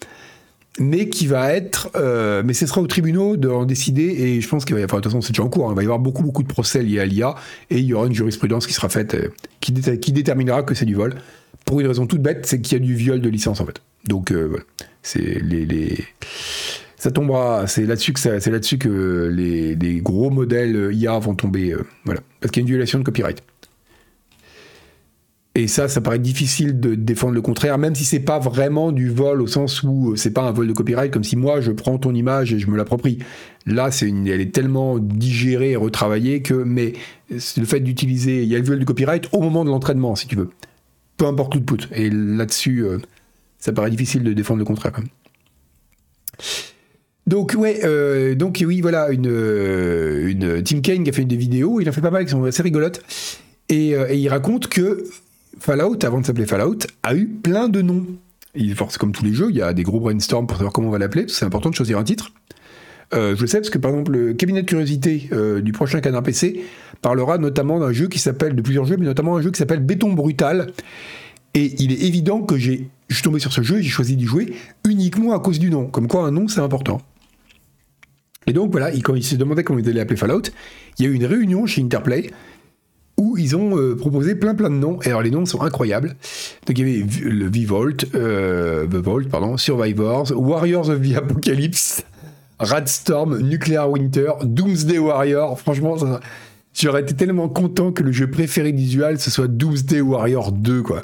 [0.80, 4.66] mais qui va être, euh, mais ce sera aux tribunaux d'en décider, et je pense
[4.66, 6.00] qu'il va y avoir, de toute c'est déjà en cours, hein, il va y avoir
[6.00, 7.36] beaucoup beaucoup de procès liés à l'IA,
[7.70, 9.72] et il y aura une jurisprudence qui sera faite, euh, qui,
[10.12, 11.16] déterminera que c'est du vol,
[11.66, 13.82] pour une raison toute bête, c'est qu'il y a du viol de licence en fait.
[14.08, 14.64] Donc euh, voilà,
[15.04, 16.04] c'est les, les,
[16.98, 21.76] ça tombera, c'est là-dessus que c'est là-dessus que les, les, gros modèles IA vont tomber,
[22.04, 23.44] voilà, parce qu'il y a une violation de copyright.
[25.56, 29.10] Et ça, ça paraît difficile de défendre le contraire, même si c'est pas vraiment du
[29.10, 31.72] vol au sens où euh, c'est pas un vol de copyright, comme si moi je
[31.72, 33.20] prends ton image et je me l'approprie.
[33.68, 36.94] Là, c'est une, elle est tellement digérée et retravaillée que, mais
[37.30, 40.26] le fait d'utiliser, il y a le vol de copyright au moment de l'entraînement, si
[40.26, 40.50] tu veux.
[41.18, 41.88] Peu importe l'output.
[41.94, 42.98] Et là-dessus, euh,
[43.60, 45.12] ça paraît difficile de défendre le contraire, quand même.
[47.28, 48.36] Donc ouais, euh,
[48.66, 52.10] oui, voilà une, une Tim Kaine qui a fait des vidéos, il en fait pas
[52.10, 53.04] mal, qui sont assez rigolotes,
[53.70, 55.06] et il raconte que
[55.60, 58.06] Fallout, avant de s'appeler Fallout, a eu plein de noms.
[58.56, 60.90] Il force comme tous les jeux, il y a des gros brainstorms pour savoir comment
[60.90, 62.32] on va l'appeler, c'est important de choisir un titre.
[63.14, 66.02] Euh, je le sais parce que par exemple le cabinet de curiosité euh, du prochain
[66.02, 66.64] canard PC
[67.02, 69.82] parlera notamment d'un jeu qui s'appelle, de plusieurs jeux, mais notamment un jeu qui s'appelle
[69.82, 70.72] Béton Brutal.
[71.54, 74.16] Et il est évident que j'ai, je suis tombé sur ce jeu et j'ai choisi
[74.16, 74.56] d'y jouer
[74.88, 75.86] uniquement à cause du nom.
[75.86, 77.02] Comme quoi un nom c'est important.
[78.48, 80.44] Et donc voilà, quand il s'est demandé comment il allait appeler Fallout,
[80.98, 82.30] il y a eu une réunion chez Interplay
[83.38, 85.00] ils ont euh, proposé plein plein de noms.
[85.04, 86.16] Et alors les noms sont incroyables.
[86.66, 87.50] Donc il y avait le
[88.16, 92.04] euh, The Vault, pardon, Survivors, Warriors of the Apocalypse,
[92.60, 95.60] Radstorm, Nuclear Winter, Doomsday Warrior.
[95.60, 95.96] Franchement,
[96.74, 101.04] J'aurais été tellement content que le jeu préféré d'Isual, ce soit Doomsday Warrior 2, quoi.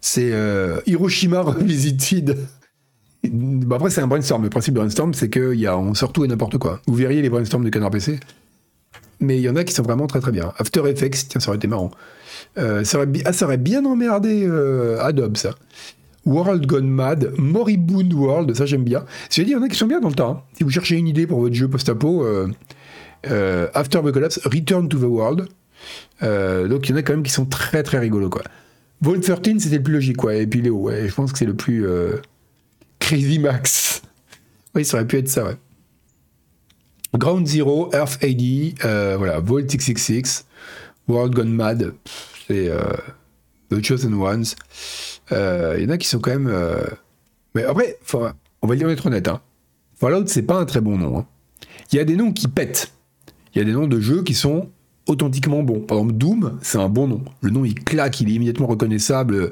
[0.00, 2.38] C'est euh, Hiroshima Revisited.
[3.24, 4.44] Bah après, c'est un brainstorm.
[4.44, 6.80] Le principe de brainstorm, c'est qu'il y a on sort tout et n'importe quoi.
[6.86, 8.18] Vous verriez les brainstorms de Canard PC.
[9.20, 10.52] Mais il y en a qui sont vraiment très très bien.
[10.58, 11.90] After Effects, tiens, ça aurait été marrant.
[12.58, 15.54] Euh, ça, aurait, ah, ça aurait bien emmerdé euh, Adobe, ça.
[16.26, 19.04] World Gone Mad, Moribund World, ça j'aime bien.
[19.28, 20.30] C'est dit, il y en a qui sont bien dans le temps.
[20.30, 20.42] Hein.
[20.56, 24.98] Si vous cherchez une idée pour votre jeu post-apo, euh, After the Collapse, Return to
[24.98, 25.48] the World.
[26.20, 28.42] donc il y en a quand même qui sont très très rigolos, quoi.
[29.02, 30.34] Vault 13, c'était le plus logique, quoi.
[30.34, 31.86] Et puis Léo, je pense que c'est le plus.
[32.98, 34.02] Crazy Max.
[34.74, 35.56] Oui, ça aurait pu être ça, ouais.
[37.16, 40.46] Ground Zero, Earth AD, euh, voilà, Vault 666,
[41.08, 41.92] World Gone Mad,
[42.46, 42.80] c'est euh,
[43.70, 44.44] The Chosen Ones.
[45.32, 46.52] Euh, il y en a qui sont quand même.
[47.54, 47.98] Mais après,
[48.62, 49.28] on va dire être honnête.
[49.28, 49.40] Hein.
[49.96, 51.18] Fallout, c'est pas un très bon nom.
[51.18, 51.26] Hein.
[51.92, 52.92] Il y a des noms qui pètent.
[53.54, 54.68] Il y a des noms de jeux qui sont
[55.08, 55.80] authentiquement bons.
[55.80, 57.24] Par exemple, Doom, c'est un bon nom.
[57.40, 59.50] Le nom, il claque, il est immédiatement reconnaissable.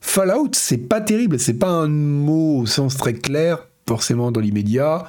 [0.00, 1.38] Fallout, c'est pas terrible.
[1.38, 5.08] C'est pas un mot au sens très clair, forcément dans l'immédiat.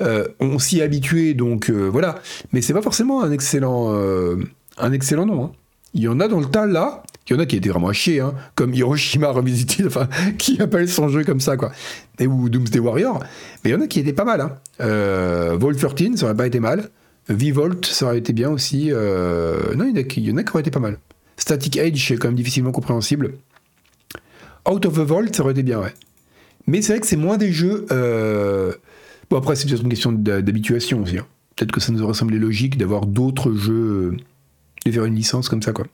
[0.00, 2.16] Euh, on s'y habitué, donc euh, voilà.
[2.52, 4.36] Mais c'est pas forcément un excellent, euh,
[4.78, 5.44] un excellent nom.
[5.44, 5.52] Hein.
[5.94, 7.02] Il y en a dans le tas là.
[7.26, 10.60] Il y en a qui étaient vraiment à chier, hein, comme Hiroshima Revisited, enfin, qui
[10.60, 11.72] appelle son jeu comme ça, quoi.
[12.18, 13.20] Et, ou Doomsday Warrior.
[13.62, 14.40] Mais il y en a qui étaient pas mal.
[14.40, 15.56] Hein.
[15.56, 16.90] Vault 13, ça aurait pas été mal.
[17.28, 18.90] V-Volt, ça aurait été bien aussi.
[18.90, 20.98] non, il y, en a, qui auraient été pas mal.
[21.38, 23.34] Static Age, c'est quand même difficilement compréhensible.
[24.68, 25.94] Out of the Vault, ça aurait été bien, ouais.
[26.66, 27.86] Mais c'est vrai que c'est moins des jeux.
[29.34, 31.18] Bon, après, c'est peut-être une question d'habituation aussi.
[31.18, 31.26] Hein.
[31.56, 34.16] Peut-être que ça nous aurait semblé logique d'avoir d'autres jeux,
[34.86, 35.86] de faire une licence comme ça, quoi.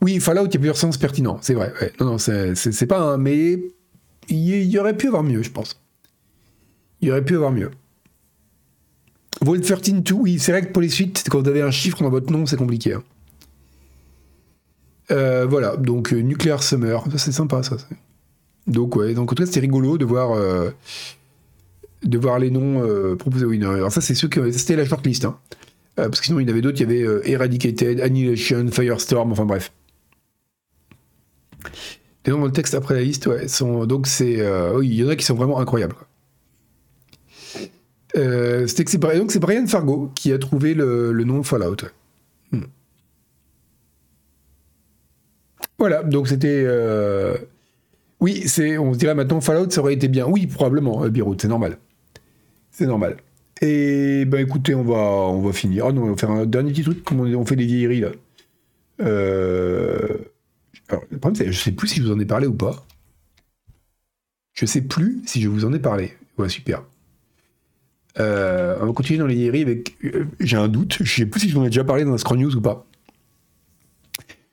[0.00, 1.74] Oui, Fallout, il y a plusieurs sens pertinents, c'est vrai.
[2.00, 3.18] Non, non, c'est pas un.
[3.18, 3.60] Mais
[4.30, 5.78] il y, aurait pu avoir mieux, je pense.
[7.02, 7.70] Il y aurait pu avoir mieux.
[9.42, 12.02] Vault 13 2, oui, c'est vrai que pour les suites, quand vous avez un chiffre
[12.02, 12.94] dans votre nom, c'est compliqué.
[12.94, 13.02] Hein.
[15.10, 17.76] Euh, voilà, donc euh, Nuclear Summer, c'est sympa, ça.
[18.68, 20.70] Donc, ouais, donc en tout cas, c'était rigolo de voir, euh,
[22.04, 23.66] de voir les noms euh, proposés au winner.
[23.66, 25.24] Alors, ça, c'est ceux que c'était la shortlist.
[25.24, 25.38] Hein.
[25.98, 26.80] Euh, parce que sinon, il y en avait d'autres.
[26.80, 29.72] Il y avait Eradicated, Annihilation, Firestorm, enfin bref.
[32.26, 34.46] Les noms dans le texte après la liste, ouais, sont, donc c'est.
[34.74, 35.96] oui, il y en a qui sont vraiment incroyables.
[38.14, 41.76] donc c'est Brian Fargo qui a trouvé le, nom Fallout.
[42.52, 42.64] Hmm.
[45.78, 46.66] Voilà, donc c'était.
[48.20, 50.26] Oui, c'est, on se dirait maintenant Fallout, ça aurait été bien.
[50.26, 51.78] Oui, probablement, euh, c'est normal.
[52.70, 53.16] C'est normal.
[53.60, 55.86] Et ben écoutez, on va, on va finir.
[55.86, 58.10] Ah non, on va faire un dernier petit truc, comme on, fait des vieilleries là.
[59.00, 60.18] Euh,
[60.88, 62.84] alors, le problème, c'est je sais plus si je vous en ai parlé ou pas.
[64.54, 66.12] Je sais plus si je vous en ai parlé.
[66.36, 66.82] Ouais, super.
[68.18, 69.96] Euh, on va continuer dans les vieilleries avec.
[70.40, 72.36] J'ai un doute, je sais plus si je vous en ai déjà parlé dans la
[72.36, 72.84] News ou pas.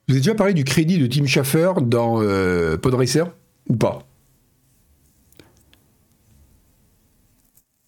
[0.08, 2.20] Vous ai déjà parlé du crédit de Tim Schafer dans
[2.78, 3.24] Podracer
[3.70, 4.06] ou pas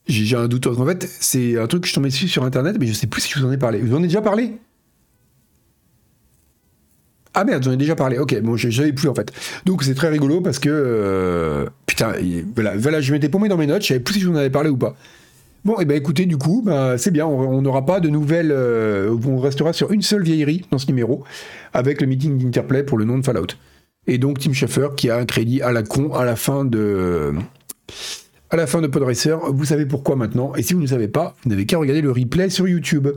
[0.07, 0.67] J'ai un doute.
[0.67, 3.21] En fait, c'est un truc que je tombais dessus sur internet, mais je sais plus
[3.21, 3.80] si je vous en ai parlé.
[3.80, 4.53] Vous en avez déjà parlé?
[7.34, 8.17] Ah merde, j'en ai déjà parlé.
[8.17, 9.32] Ok, bon, j'avais plus en fait.
[9.65, 10.69] Donc c'est très rigolo parce que.
[10.71, 12.13] Euh, putain,
[12.55, 14.38] voilà, voilà, je m'étais paumé dans mes notes, je savais plus si je vous en
[14.38, 14.95] avais parlé ou pas.
[15.65, 18.51] Bon, et eh ben écoutez, du coup, bah, c'est bien, on n'aura pas de nouvelles.
[18.51, 21.25] Euh, on restera sur une seule vieillerie dans ce numéro,
[21.73, 23.47] avec le meeting d'Interplay pour le nom de Fallout.
[24.07, 27.33] Et donc Tim Schafer qui a un crédit à la con à la fin de
[28.49, 29.35] à la fin de Podracer.
[29.51, 30.55] Vous savez pourquoi maintenant?
[30.55, 33.09] Et si vous ne savez pas, vous n'avez qu'à regarder le replay sur YouTube.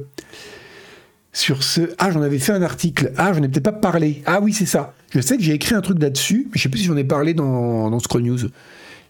[1.32, 3.12] Sur ce, ah j'en avais fait un article.
[3.16, 4.22] Ah j'en ai peut-être pas parlé.
[4.26, 4.94] Ah oui c'est ça.
[5.10, 7.04] Je sais que j'ai écrit un truc là-dessus, mais je sais plus si j'en ai
[7.04, 8.38] parlé dans, dans News.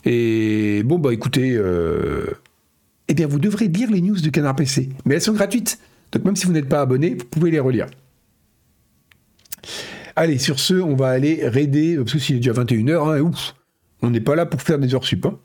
[0.04, 2.26] Et bon bah écoutez, euh...
[3.08, 5.78] eh bien vous devrez lire les news du Canard PC, mais elles sont gratuites.
[6.12, 7.86] Donc même si vous n'êtes pas abonné, vous pouvez les relire.
[10.20, 13.30] Allez, sur ce, on va aller raider, parce que s'il est déjà 21h, hein,
[14.02, 15.24] on n'est pas là pour faire des heures sup.
[15.24, 15.38] Hein.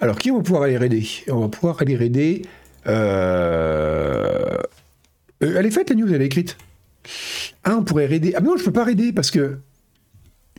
[0.00, 1.08] Alors, qui on va pouvoir aller raider?
[1.28, 2.42] On va pouvoir aller raider.
[2.86, 4.54] Euh,
[5.42, 5.54] euh...
[5.56, 6.58] elle est faite la news, elle est écrite.
[7.64, 8.34] Ah, on pourrait raider.
[8.36, 9.56] Ah, non, je peux pas raider parce que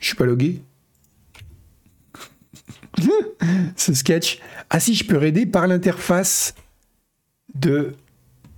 [0.02, 0.64] je suis pas logué.
[3.76, 4.40] Ce sketch.
[4.72, 6.56] Ah, si, je peux raider par l'interface
[7.54, 7.94] de.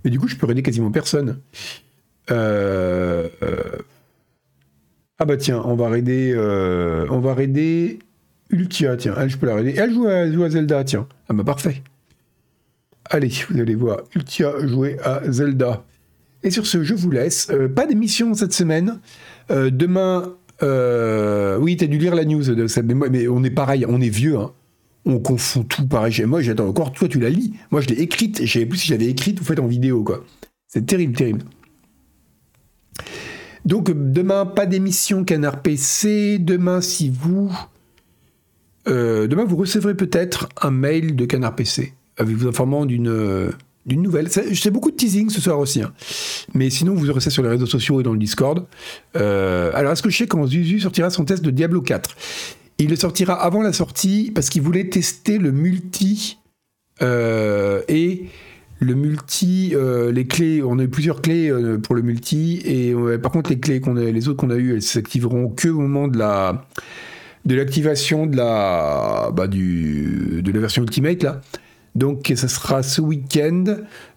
[0.06, 1.38] Mais du coup, je peux raider quasiment personne.
[2.30, 3.82] Euh, euh
[5.20, 7.98] ah bah tiens, on va raider, euh, on va raider
[8.48, 9.74] Ultia, tiens, elle je peux la raider.
[9.76, 11.06] Elle joue à, joue à Zelda, tiens.
[11.28, 11.82] Ah bah parfait.
[13.04, 15.84] Allez, vous allez voir, Ultia jouer à Zelda.
[16.42, 17.48] Et sur ce, je vous laisse.
[17.50, 18.98] Euh, pas d'émission cette semaine.
[19.50, 22.66] Euh, demain, oui, t'as dû lire la news de
[23.10, 24.52] mais on est pareil, on est vieux, hein.
[25.04, 26.22] On confond tout pareil.
[26.24, 26.92] Moi, j'attends encore.
[26.92, 27.54] Toi, tu la lis.
[27.70, 28.44] Moi, je l'ai écrite.
[28.44, 30.24] Je savais plus si j'avais écrite ou fait en vidéo, quoi.
[30.66, 31.42] C'est terrible, terrible.
[33.64, 36.38] Donc demain, pas d'émission Canard PC.
[36.38, 37.52] Demain, si vous...
[38.88, 43.52] Euh, demain, vous recevrez peut-être un mail de Canard PC avec vous informant d'une
[43.86, 44.28] d'une nouvelle.
[44.50, 45.82] J'ai beaucoup de teasing ce soir aussi.
[45.82, 45.92] Hein.
[46.54, 48.66] Mais sinon, vous aurez ça sur les réseaux sociaux et dans le Discord.
[49.16, 52.16] Euh, alors, est-ce que je sais quand Zuzu sortira son test de Diablo 4
[52.78, 56.38] Il le sortira avant la sortie parce qu'il voulait tester le multi
[57.02, 58.26] euh, et
[58.80, 61.52] le multi, euh, les clés, on a eu plusieurs clés
[61.82, 64.82] pour le multi et par contre les clés qu'on les autres qu'on a eues, elles
[64.82, 66.66] s'activeront que au moment de la
[67.44, 71.40] de l'activation de la bah, du de la version Ultimate là.
[71.94, 73.64] Donc ça sera ce week-end.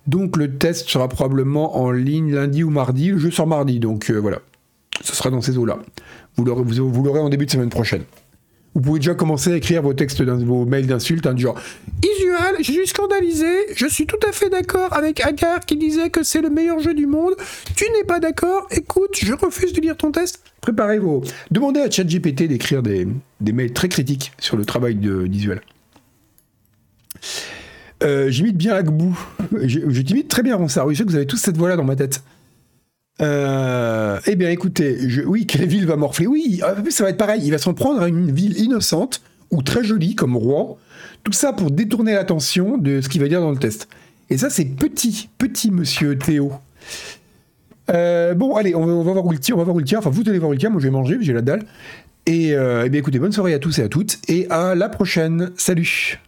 [0.07, 3.09] Donc le test sera probablement en ligne lundi ou mardi.
[3.09, 4.39] Le jeu sort mardi, donc euh, voilà.
[5.01, 5.80] Ce sera dans ces eaux-là.
[6.36, 8.03] Vous l'aurez en début de semaine prochaine.
[8.76, 11.59] Vous pouvez déjà commencer à écrire vos textes, vos mails d'insultes, du genre
[12.01, 13.45] Isual, je suis scandalisé,
[13.76, 16.93] je suis tout à fait d'accord avec Agar qui disait que c'est le meilleur jeu
[16.93, 17.36] du monde.
[17.76, 20.41] Tu n'es pas d'accord Écoute, je refuse de lire ton test.
[20.61, 21.24] Préparez vos.
[21.51, 23.07] Demandez à ChatGPT d'écrire des,
[23.41, 25.61] mails très critiques sur le travail d'Isual.
[28.01, 29.17] Euh, j'imite bien Agbou.
[29.61, 30.88] Je, je t'imite très bien, Ronsard.
[30.88, 32.24] Oui, je sais que vous avez tous cette voix-là dans ma tête.
[33.22, 36.28] Euh, eh bien, écoutez, oui, quelle ville va morfler?
[36.28, 37.41] Oui, ça va être pareil.
[37.43, 40.78] Il va s'en prendre à une ville innocente ou très jolie comme Rouen.
[41.24, 43.88] Tout ça pour détourner l'attention de ce qu'il va dire dans le test.
[44.30, 46.51] Et ça, c'est petit, petit monsieur Théo.
[47.91, 49.55] Euh, bon, allez, on va, voir où le tient.
[49.55, 49.82] On va voir où.
[49.95, 50.55] Enfin, vous allez voir où.
[50.55, 51.64] Moi, je vais manger, j'ai la dalle.
[52.26, 54.20] Et eh bien, écoutez, bonne soirée à tous et à toutes.
[54.28, 55.51] Et à la prochaine.
[55.57, 56.20] Salut